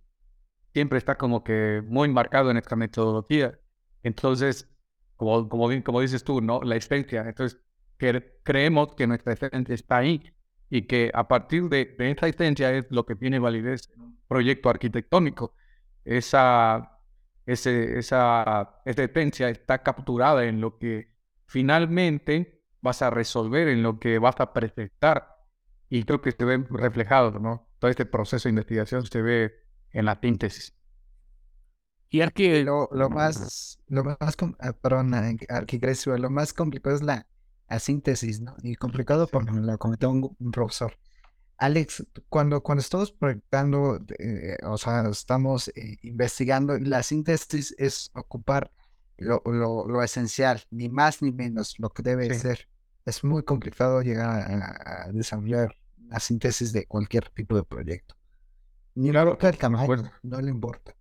[0.74, 3.60] siempre está como que muy marcado en esta metodología.
[4.02, 4.70] Entonces,
[5.16, 6.62] como, como, como dices tú, ¿no?
[6.64, 7.22] La esencia.
[7.28, 7.62] Entonces,
[8.44, 10.34] creemos que nuestra esencia está ahí
[10.70, 14.20] y que a partir de, de esa esencia es lo que tiene validez en un
[14.28, 15.56] proyecto arquitectónico.
[16.04, 17.00] Esa,
[17.46, 21.14] ese, esa, esa esencia está capturada en lo que
[21.46, 25.30] finalmente vas a resolver, en lo que vas a presentar.
[25.90, 27.70] Y creo que se ve reflejado, ¿no?
[27.80, 29.63] Todo este proceso de investigación se ve
[29.94, 30.74] en la síntesis.
[32.10, 34.18] Y Arqui, lo, lo más, lo más,
[34.60, 35.12] ah, perdón,
[36.20, 37.26] lo más complicado es la,
[37.80, 38.56] síntesis, ¿no?
[38.62, 40.94] Y complicado porque lo comentó un, profesor.
[41.58, 48.72] Alex, cuando, cuando estamos proyectando, eh, o sea, estamos eh, investigando, la síntesis es ocupar
[49.18, 52.68] lo, lo, esencial, ni más ni menos, lo que debe ser.
[53.06, 55.76] Es muy complicado llegar a, desarrollar
[56.08, 58.16] la síntesis de cualquier tipo de proyecto.
[58.96, 60.96] Ni claro, el tamaño, no le importa.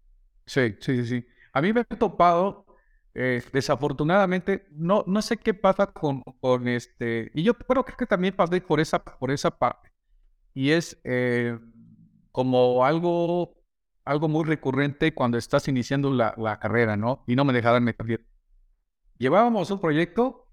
[0.47, 1.27] Sí, sí, sí.
[1.53, 2.67] A mí me he topado,
[3.15, 8.35] eh, desafortunadamente, no, no sé qué pasa con, con este, y yo creo que también
[8.35, 9.91] pasé por esa, por esa parte,
[10.55, 11.59] y es eh,
[12.33, 13.57] como algo,
[14.05, 17.25] algo muy recurrente cuando estás iniciando la, la carrera, ¿no?
[17.27, 18.27] Y no me dejaban meter.
[19.19, 20.49] Llevábamos un proyecto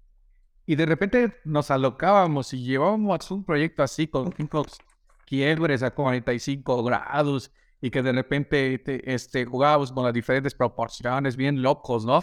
[0.66, 4.64] y de repente nos alocábamos y llevábamos un proyecto así con cinco
[5.30, 8.82] quiebres a 45 grados y que de repente
[9.14, 12.22] este, jugábamos con las diferentes proporciones bien locos, ¿no?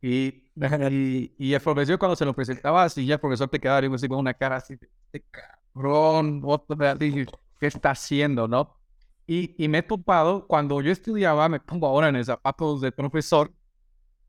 [0.00, 0.50] Y,
[0.90, 4.08] y, y, el profesor cuando se lo presentaba así, ya el profesor te quedaba así
[4.08, 6.42] con una cara así, de este cabrón,
[7.60, 8.78] ¿qué está haciendo, no?
[9.26, 12.92] Y, y, me he topado, cuando yo estudiaba, me pongo ahora en el zapatos del
[12.92, 13.52] profesor,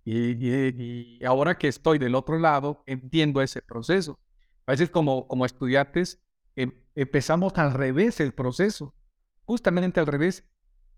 [0.04, 4.20] y, y, ahora que estoy del otro lado, entiendo ese proceso.
[4.66, 6.22] A veces como, como estudiantes
[6.96, 8.96] empezamos al revés el proceso,
[9.46, 10.44] justamente al revés,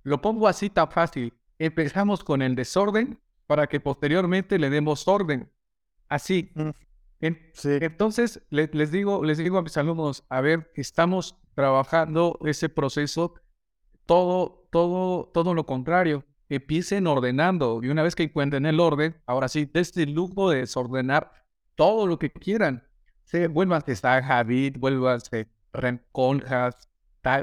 [0.03, 1.33] lo pongo así tan fácil.
[1.59, 5.51] Empezamos con el desorden para que posteriormente le demos orden.
[6.09, 6.51] Así.
[6.55, 6.69] Mm,
[7.19, 13.35] entonces, les, digo, les digo a mis alumnos, a ver, estamos trabajando ese proceso,
[14.05, 16.25] todo, todo, todo lo contrario.
[16.49, 20.59] Empiecen ordenando y una vez que encuentren el orden, ahora sí, desde el lujo de
[20.61, 21.31] desordenar
[21.75, 22.83] todo lo que quieran.
[23.31, 26.75] Se vuelvan a estar Javid, vuelvan a ser Renconjas,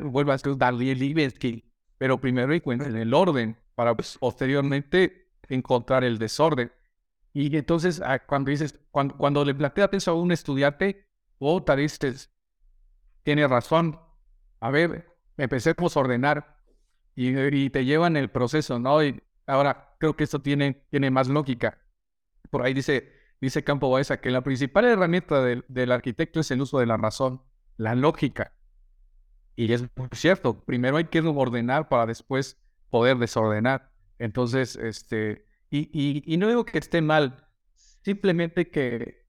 [0.02, 1.64] vuelvan a ser Daniel Libensky,
[1.96, 6.70] pero primero encuentren el orden para pues, posteriormente encontrar el desorden.
[7.32, 11.08] Y entonces, ah, cuando dices, cuando, cuando le planteas eso a un estudiante,
[11.38, 12.30] oh, dices,
[13.22, 13.98] tiene razón.
[14.60, 15.06] A ver,
[15.38, 16.58] empecemos a ordenar
[17.14, 19.02] y, y, te llevan el proceso, ¿no?
[19.02, 21.78] Y ahora creo que esto tiene, tiene más lógica.
[22.50, 26.60] Por ahí dice, dice Campo Baeza que la principal herramienta del, del arquitecto es el
[26.60, 27.42] uso de la razón,
[27.76, 28.54] la lógica.
[29.56, 32.60] Y es muy cierto, primero hay que ordenar para después
[32.90, 33.90] poder desordenar.
[34.18, 39.26] Entonces, este, y, y, no digo que esté mal, simplemente que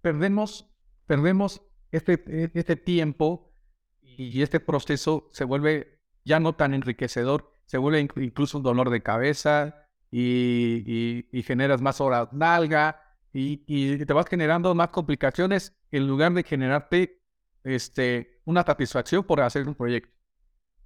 [0.00, 0.72] perdemos,
[1.06, 3.52] perdemos este, este tiempo
[4.00, 9.02] y este proceso se vuelve ya no tan enriquecedor, se vuelve incluso un dolor de
[9.02, 13.03] cabeza y, y generas más horas nalga
[13.36, 17.20] y, te vas generando más complicaciones en lugar de generarte
[17.64, 20.12] este, una satisfacción por hacer un proyecto,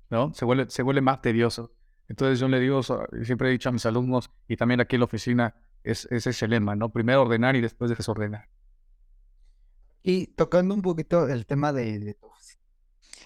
[0.09, 0.33] ¿no?
[0.33, 1.75] Se vuelve, se vuelve más tedioso.
[2.09, 2.81] Entonces yo le digo,
[3.23, 6.49] siempre he dicho a mis alumnos y también aquí en la oficina, es, es ese
[6.49, 6.91] lema, ¿no?
[6.91, 8.49] Primero ordenar y después desordenar.
[10.03, 12.17] Y tocando un poquito el tema de,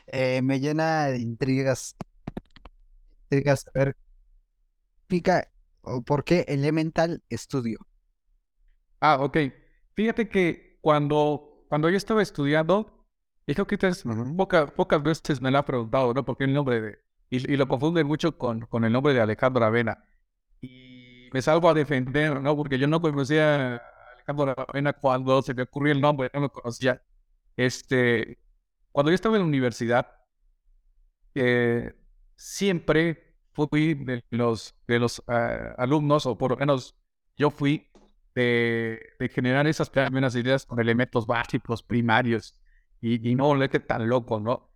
[0.08, 1.94] eh, me llena de intrigas,
[3.30, 3.96] intrigas ver,
[5.06, 5.48] pica,
[6.04, 7.86] ¿por qué Elemental Studio?
[9.02, 9.36] Ah, ok.
[9.94, 13.04] Fíjate que cuando, cuando yo estaba estudiando,
[13.46, 14.04] y creo que es,
[14.76, 16.24] pocas veces me lo ha preguntado, ¿no?
[16.24, 16.98] Porque el nombre de...
[17.28, 20.04] Y, lo confunden mucho con, con el nombre de Alejandro Avena.
[20.60, 22.56] Y me salgo a defender, ¿no?
[22.56, 23.82] Porque yo no conocía a
[24.14, 27.02] Alejandro Avena cuando se me ocurrió el nombre, no lo conocía.
[27.56, 28.38] Este,
[28.92, 30.06] cuando yo estaba en la universidad,
[31.34, 31.92] eh,
[32.36, 36.94] siempre fui de los, de los ah, alumnos, o por lo menos
[37.36, 37.91] yo fui
[38.34, 42.56] de, de generar esas primeras ideas con elementos básicos, primarios
[43.02, 44.70] y, no volverte tan loco, ¿no?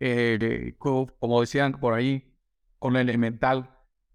[0.00, 2.36] Eh, como, decían por ahí,
[2.78, 3.70] con lo elemental.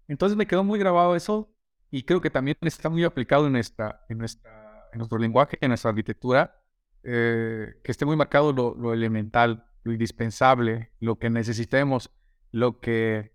[0.08, 1.52] Entonces me quedó muy grabado eso
[1.90, 5.68] y creo que también está muy aplicado en, nuestra, en, nuestra, en nuestro lenguaje, en
[5.68, 6.62] nuestra arquitectura,
[7.02, 12.10] eh, que esté muy marcado lo, lo, elemental, lo indispensable, lo que necesitemos,
[12.52, 13.32] lo que,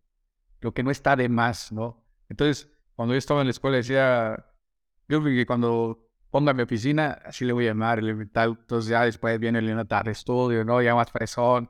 [0.62, 2.06] lo que no está de más, ¿no?
[2.30, 4.46] Entonces, cuando yo estaba en la escuela decía,
[5.12, 8.90] yo creo que cuando ponga mi oficina, así le voy a llamar, el tal, entonces
[8.90, 10.82] ya después viene el tarde estudio, ¿no?
[10.82, 11.70] Ya más fresón,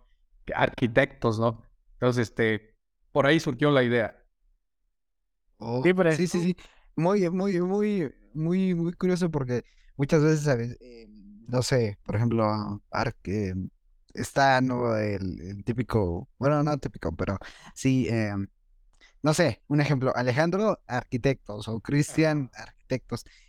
[0.53, 1.63] arquitectos, ¿no?
[1.93, 2.75] Entonces, este,
[3.11, 4.15] por ahí surgió la idea.
[5.57, 6.57] Oh, sí, sí, sí,
[6.95, 9.63] Muy, muy, muy, muy, muy curioso porque
[9.97, 10.77] muchas veces, ¿sabes?
[10.79, 11.07] Eh,
[11.47, 13.55] no sé, por ejemplo, Arque
[14.13, 14.95] está ¿no?
[14.97, 17.37] el, típico, bueno, no típico, pero
[17.73, 18.47] sí, em,
[19.23, 22.80] no sé, un ejemplo, Alejandro, arquitectos, o Cristian, arquitectos.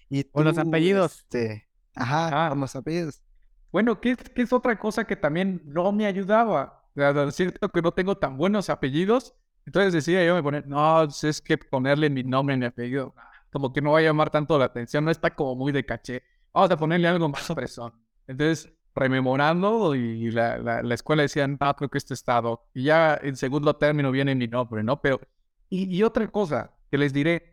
[0.08, 1.20] Y o los apellidos.
[1.20, 2.54] Este, ajá, ah.
[2.54, 3.22] los apellidos.
[3.70, 6.84] Bueno, ¿qué, ¿qué, es otra cosa que también no me ayudaba?
[6.94, 9.34] Es cierto que no tengo tan buenos apellidos,
[9.64, 13.14] entonces decía yo me poner, no, pues, es que ponerle mi nombre en mi apellido,
[13.50, 16.22] como que no va a llamar tanto la atención, no está como muy de caché.
[16.52, 17.92] Vamos a ponerle algo más presón.
[18.26, 22.66] Entonces, rememorando y la, la, escuela decía, no, creo que este estado.
[22.74, 25.00] Y ya en segundo término viene mi nombre, ¿no?
[25.00, 25.20] Pero,
[25.68, 27.51] y, otra cosa que les diré,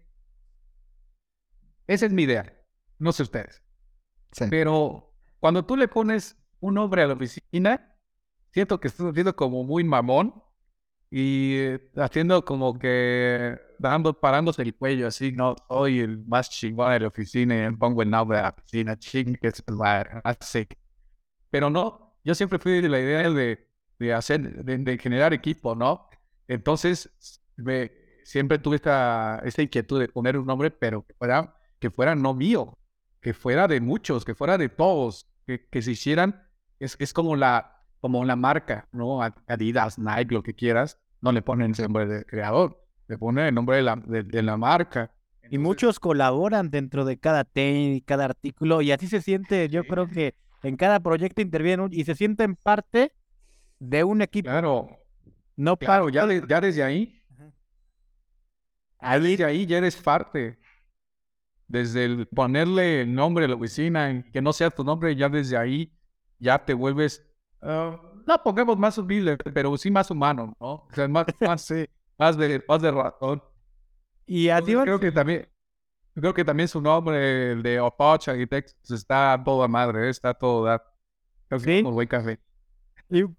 [1.89, 2.53] esa es mi idea,
[2.99, 3.63] no sé ustedes.
[4.51, 7.95] Pero cuando tú le pones un nombre a la oficina,
[8.51, 10.35] siento que estás haciendo como muy mamón
[11.09, 16.91] y eh, haciendo como que dando, parándose el cuello así, no soy el más chingón
[16.91, 19.63] de la oficina y pongo el nombre de la oficina, ching, que es
[20.23, 20.67] así.
[21.49, 23.67] Pero no, yo siempre fui de la idea de,
[23.97, 26.07] de hacer, de, generar equipo, ¿no?
[26.47, 27.91] Entonces, me,
[28.23, 32.33] siempre tuve esta, esta inquietud de poner un nombre, pero que fuera, que fuera no
[32.33, 32.77] mío,
[33.21, 36.43] que fuera de muchos, que fuera de todos, que, que se hicieran,
[36.79, 39.21] es, es como la, como la marca, ¿no?
[39.47, 43.55] Adidas, Nike, lo que quieras, no le ponen el nombre de creador, le ponen el
[43.55, 45.11] nombre de la, de, la marca.
[45.49, 50.07] y muchos colaboran dentro de cada tenis, cada artículo, y así se siente, yo creo
[50.07, 53.13] que en cada proyecto intervienen y se sienten parte
[53.79, 54.49] de un equipo.
[54.49, 54.89] Claro.
[55.55, 57.21] No claro, ya, ya desde ahí.
[59.01, 60.57] Desde ahí ya eres parte.
[61.69, 65.55] Desde el ponerle el nombre a la oficina, que no sea tu nombre, ya desde
[65.55, 65.93] ahí
[66.39, 67.25] ya te vuelves,
[67.61, 70.67] ah, no pongamos más humilde, pero sí más humano, ¿no?
[70.67, 71.73] O sea, más, más,
[72.17, 73.43] más, de, más de razón.
[74.25, 75.47] Y a Creo que también,
[76.13, 80.83] creo que también su nombre, el de Apache Architects, está toda madre, está todo dar.
[81.57, 81.81] ¿Sí?
[81.81, 82.39] buen café.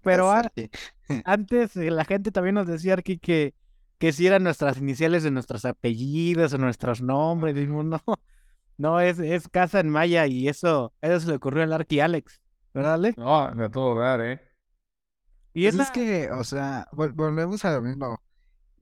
[0.01, 0.31] pero
[1.25, 3.53] antes eh, la gente también nos decía aquí que,
[4.01, 7.53] que si eran nuestras iniciales de nuestros apellidos o nuestros nombres.
[7.53, 8.01] Dijimos, no,
[8.77, 12.41] no, es, es casa en Maya y eso, eso se le ocurrió al Arqui Alex,
[12.73, 13.13] ¿verdad, Ale?
[13.15, 14.41] No, de todo dar, ¿eh?
[15.53, 18.19] Y pues es que, o sea, volvemos a lo mismo.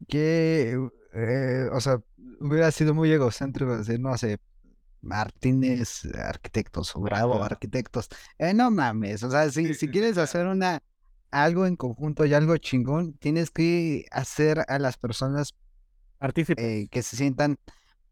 [0.07, 0.79] Que,
[1.13, 1.99] eh, o sea,
[2.39, 4.39] hubiera sido muy egocéntrico decir, no sé,
[5.01, 8.07] Martínez Arquitectos o Bravo Arquitectos.
[8.37, 10.81] Eh, no mames, o sea, si, si quieres hacer una
[11.31, 15.55] algo en conjunto y algo chingón, tienes que hacer a las personas
[16.21, 17.57] eh, que se sientan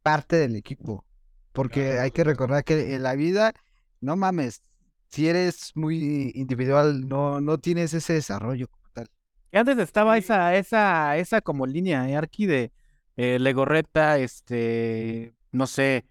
[0.01, 1.05] parte del equipo.
[1.51, 3.53] Porque hay que recordar que en la vida,
[3.99, 4.61] no mames,
[5.09, 9.07] si eres muy individual, no, no tienes ese desarrollo como tal.
[9.51, 12.71] Y antes estaba esa, esa, esa como línea, ¿eh, Arqui, de
[13.15, 16.05] eh, Legorreta, este, no sé,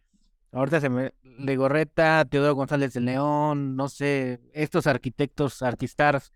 [0.52, 6.32] ahorita se me, Legorreta, Teodoro González de León, no sé, estos arquitectos, artistars,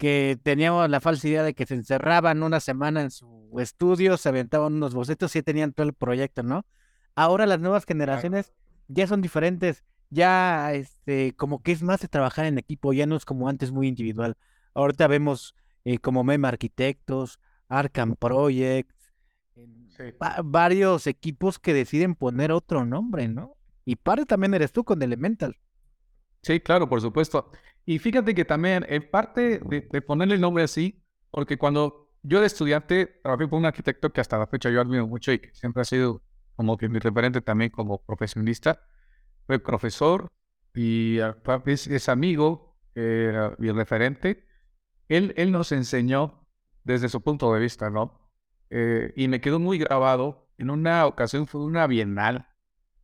[0.00, 4.30] que teníamos la falsa idea de que se encerraban una semana en su estudio, se
[4.30, 6.64] aventaban unos bocetos y tenían todo el proyecto, ¿no?
[7.14, 8.54] Ahora las nuevas generaciones
[8.88, 13.14] ya son diferentes, ya este, como que es más de trabajar en equipo, ya no
[13.14, 14.38] es como antes muy individual.
[14.72, 17.38] Ahorita vemos eh, como Meme Arquitectos,
[17.68, 18.90] Arkham Project,
[20.42, 23.58] varios equipos que deciden poner otro nombre, ¿no?
[23.84, 25.58] Y parte también eres tú con Elemental.
[26.42, 27.50] Sí, claro, por supuesto.
[27.84, 32.46] Y fíjate que también, en parte de, ponerle el nombre así, porque cuando yo de
[32.46, 35.82] estudiante trabajé con un arquitecto que hasta la fecha yo admiro mucho y que siempre
[35.82, 36.22] ha sido
[36.56, 38.82] como que mi referente también como profesionista,
[39.46, 40.28] fue profesor
[40.74, 41.18] y
[41.66, 44.46] es, es amigo eh, y referente.
[45.08, 46.46] Él, él nos enseñó
[46.84, 48.30] desde su punto de vista, ¿no?
[48.70, 50.48] Eh, y me quedó muy grabado.
[50.58, 52.46] En una ocasión fue una bienal,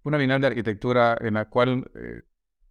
[0.03, 2.23] una bienal de arquitectura en la cual eh,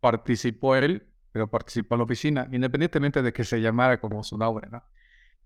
[0.06, 4.84] participó él, pero participó la oficina, independientemente de que se llamara como su nombre, ¿no?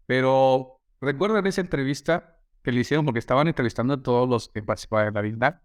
[0.05, 4.61] Pero recuerdo en esa entrevista que le hicieron porque estaban entrevistando a todos los que
[4.61, 5.61] participaban en la bienal.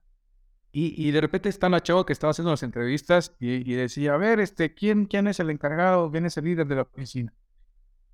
[0.70, 4.16] Y, y, de repente está la chava que estaba haciendo las entrevistas y, decía, a
[4.16, 6.12] ver, este, ¿quién, ¿quién es el encargado?
[6.12, 7.32] ¿Quién es el líder de la oficina?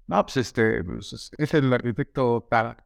[0.07, 2.79] No, pues este, pues, es el arquitecto tal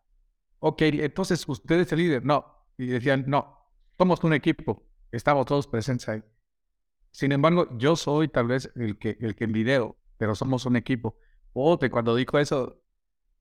[0.58, 2.24] ok, entonces usted es el líder.
[2.24, 2.44] No.
[2.76, 4.82] Y decían, no, somos un equipo,
[5.12, 6.24] estamos todos presentes ahí.
[7.14, 11.16] Sin embargo, yo soy tal vez el que, el que lidero, pero somos un equipo.
[11.52, 12.82] O cuando dijo eso,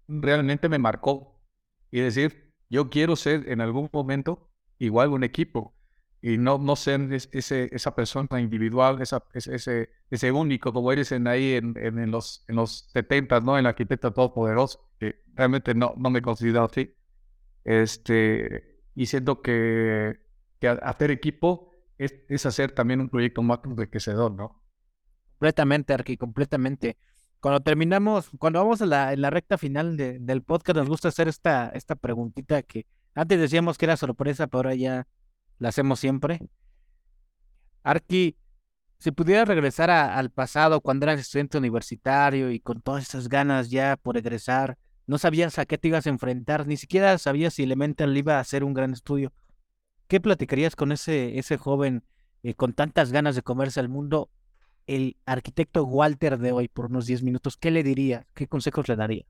[0.08, 1.42] realmente me marcó.
[1.90, 5.76] Y decir, yo quiero ser en algún momento igual un equipo.
[6.22, 11.28] y no, no ser ese, esa persona individual, esa, ese, ese único, como eres en
[11.28, 13.56] ahí en, en, los, en los 70, ¿no?
[13.58, 16.94] En el arquitecto todopoderoso, que realmente no, no me considero así.
[17.64, 20.20] Este, y siento que,
[20.60, 24.62] que hacer equipo es, es, hacer también un proyecto más enriquecedor, ¿no?
[25.34, 26.98] Completamente, Arqui, completamente.
[27.40, 31.70] Cuando terminamos, cuando vamos a la, recta final de, del podcast, nos gusta hacer esta,
[31.70, 32.86] esta preguntita que
[33.16, 35.08] antes decíamos que era sorpresa, pero ahora ya
[35.60, 36.40] la hacemos siempre.
[37.84, 38.38] Arki,
[39.00, 43.98] si pudieras regresar al pasado cuando eras estudiante universitario y con todas esas ganas ya
[43.98, 48.16] por egresar, no sabías a qué te ibas a enfrentar, ni siquiera sabías si Elemental
[48.16, 49.34] iba a ser un gran estudio.
[50.08, 52.04] ¿Qué platicarías con ese, ese joven
[52.44, 54.30] eh, con tantas ganas de comerse al mundo,
[54.86, 57.58] el arquitecto Walter de hoy, por unos 10 minutos?
[57.58, 58.26] ¿Qué le dirías?
[58.34, 59.28] ¿Qué consejos le darías?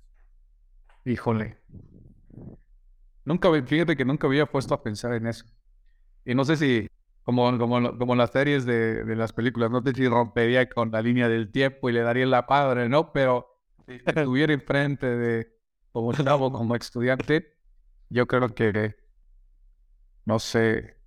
[1.05, 1.57] Híjole.
[3.25, 5.45] Nunca, fíjate que nunca había puesto a pensar en eso.
[6.25, 6.87] Y no sé si,
[7.23, 11.01] como, como, como las series de, de, las películas, no sé si rompería con la
[11.01, 13.11] línea del tiempo y le daría la padre, ¿no?
[13.13, 13.53] Pero
[13.85, 15.53] si estuviera enfrente de,
[15.91, 17.53] como estaba como estudiante,
[18.09, 18.95] yo creo que,
[20.25, 20.97] no sé,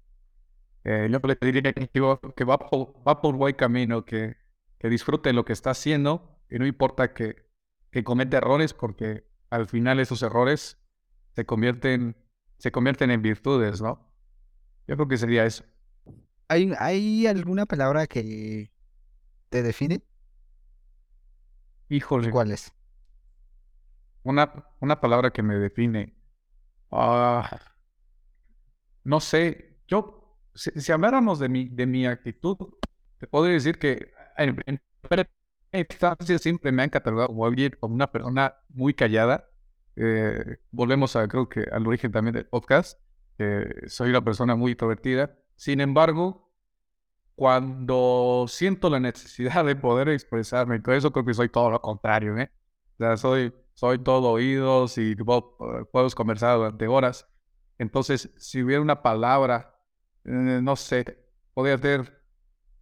[0.84, 4.36] eh, yo le diría que, que va, por, va por buen camino, que,
[4.78, 7.46] que disfrute lo que está haciendo y no importa que,
[7.90, 10.78] que cometa errores porque al final esos errores
[11.34, 12.16] se convierten,
[12.58, 14.12] se convierten en virtudes, ¿no?
[14.86, 15.64] Yo creo que sería eso.
[16.48, 18.70] ¿Hay, ¿Hay alguna palabra que
[19.48, 20.02] te define?
[21.88, 22.30] Híjole.
[22.30, 22.72] ¿Cuál es?
[24.22, 26.14] Una, una palabra que me define.
[26.90, 27.75] Ah,
[29.06, 29.78] no sé.
[29.88, 32.56] Yo, si, habláramos de mi, de mi actitud,
[33.18, 34.80] te podría decir que en, en,
[36.38, 39.48] siempre me han catalogado como alguien, como una persona muy callada.
[39.96, 43.00] Eh, volvemos a, creo que al origen también del podcast
[43.88, 45.38] soy una persona muy introvertida.
[45.56, 46.46] Sin embargo,
[47.34, 52.36] cuando siento la necesidad de poder expresarme, todo eso creo que soy todo lo contrario,
[52.38, 52.50] ¿eh?
[52.94, 55.58] O sea, soy, soy todo oídos y puedo,
[55.92, 57.28] puedo conversar durante horas.
[57.78, 59.78] Entonces, si hubiera una palabra,
[60.24, 61.18] eh, no sé,
[61.54, 62.22] podría ser,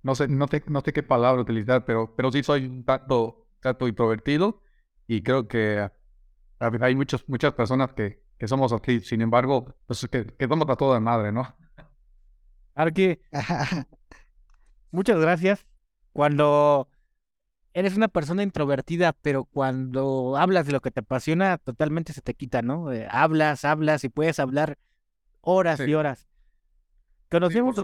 [0.03, 3.49] no sé, no sé, no sé qué palabra utilizar, pero, pero sí soy un tanto,
[3.61, 4.62] tanto introvertido
[5.07, 5.90] y creo que
[6.59, 9.01] hay muchos, muchas personas que, que somos aquí.
[9.01, 11.55] Sin embargo, pues que, que vamos a toda madre, ¿no?
[12.74, 13.20] Arqui,
[14.90, 15.66] muchas gracias.
[16.12, 16.88] Cuando
[17.72, 22.34] eres una persona introvertida, pero cuando hablas de lo que te apasiona, totalmente se te
[22.34, 22.92] quita, ¿no?
[22.92, 24.78] Eh, hablas, hablas y puedes hablar
[25.45, 26.28] horas y horas.
[27.30, 27.76] Conocíamos,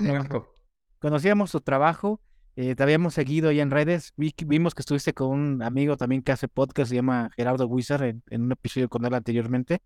[0.98, 2.20] conocíamos tu trabajo,
[2.56, 6.32] eh, te habíamos seguido ya en redes, vimos que estuviste con un amigo también que
[6.32, 9.80] hace podcast, se llama Gerardo Wizard, en, en un episodio con él anteriormente.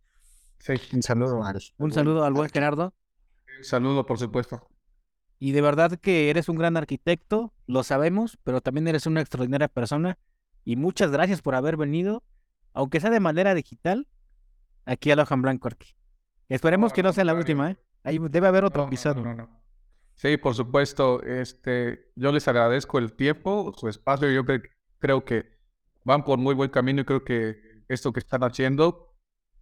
[0.92, 2.94] Un saludo al, un saludo al buen Gerardo.
[3.58, 4.66] Un saludo, por supuesto.
[5.38, 9.68] Y de verdad que eres un gran arquitecto, lo sabemos, pero también eres una extraordinaria
[9.68, 10.18] persona.
[10.64, 12.22] Y muchas gracias por haber venido,
[12.72, 14.08] aunque sea de manera digital,
[14.86, 15.94] aquí a Lojan Blanco Arqui.
[16.48, 17.76] Esperemos que no sea la última, ¿eh?
[18.02, 19.48] Ahí debe haber otro episodio.
[20.14, 21.22] sí, por supuesto.
[21.22, 24.30] Este, yo les agradezco el tiempo, su espacio.
[24.30, 24.44] Yo
[24.98, 25.54] creo que
[26.04, 27.56] van por muy buen camino y creo que
[27.88, 29.14] esto que están haciendo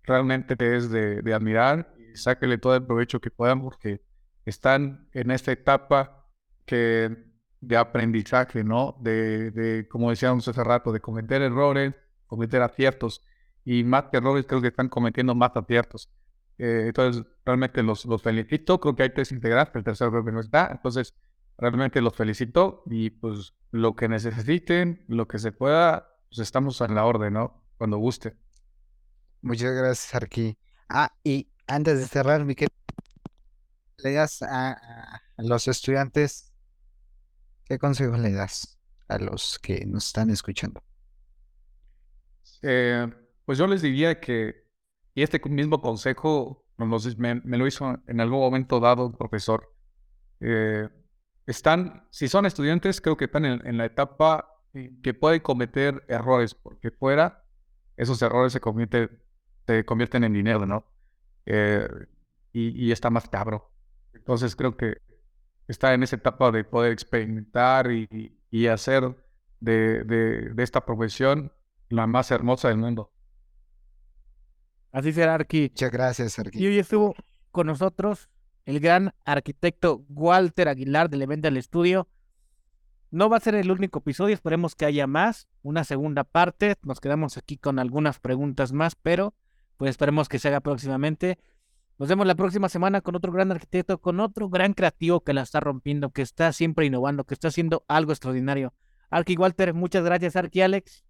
[0.03, 4.03] realmente es de, admirar y sáquenle todo el provecho que puedan porque
[4.45, 6.27] están en esta etapa
[6.67, 7.17] que
[7.61, 8.97] de aprendizaje, ¿no?
[9.01, 11.95] De, de, como decíamos hace rato, de cometer errores,
[12.27, 13.25] cometer aciertos
[13.65, 16.11] y más que errores creo que están cometiendo más aciertos.
[16.63, 18.79] Eh, entonces, realmente los, los felicito.
[18.79, 20.69] Creo que hay tres integrantes, el tercero creo que no está.
[20.71, 21.13] Entonces,
[21.59, 26.95] realmente los felicito y pues lo que necesiten, lo que se pueda, pues estamos en
[26.95, 27.65] la orden, ¿no?
[27.79, 28.37] Cuando guste.
[29.41, 30.57] Muchas gracias, Arqui.
[30.89, 32.55] Ah, y antes de cerrar, mi
[33.97, 36.53] le das a, los estudiantes,
[37.65, 38.79] ¿qué consejos le das
[39.09, 40.81] a los que nos están escuchando?
[42.63, 43.13] Eh,
[43.45, 44.63] pues yo les diría que,
[45.15, 49.73] y este mismo consejo me, lo hizo en algún momento dado un profesor,
[50.41, 50.89] eh,
[51.47, 54.49] están, si son estudiantes, creo que están en, la etapa
[55.03, 57.45] que pueden cometer errores, porque fuera
[57.97, 60.87] esos errores se convierten en dinero, ¿no?
[61.47, 61.89] Eh,
[62.53, 63.71] y, está más cabro.
[64.13, 64.99] Entonces creo que
[65.69, 69.17] está en esa etapa de poder experimentar y, hacer
[69.61, 71.53] de, esta profesión
[71.89, 73.13] la más hermosa del mundo.
[74.93, 75.71] Así será, Arqui.
[75.71, 76.63] Muchas gracias, Arqui.
[76.63, 77.15] Y hoy estuvo
[77.51, 78.29] con nosotros
[78.65, 82.09] el gran arquitecto Walter Aguilar de Leventa del Estudio.
[83.11, 86.77] No va a ser el único episodio, esperemos que haya más, una segunda parte.
[86.83, 89.35] Nos quedamos aquí con algunas preguntas más, pero
[89.77, 91.39] pues esperemos que se haga próximamente.
[91.99, 95.43] Nos vemos la próxima semana con otro gran arquitecto, con otro gran creativo que la
[95.43, 98.75] está rompiendo, que está siempre innovando, que está haciendo algo extraordinario.
[99.11, 101.05] Arki Walter, muchas gracias, Arki Alex.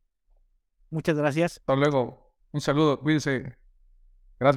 [0.90, 1.58] Muchas gracias.
[1.58, 2.34] Hasta luego.
[2.50, 3.61] Un saludo, cuídense.
[4.42, 4.56] Gracias.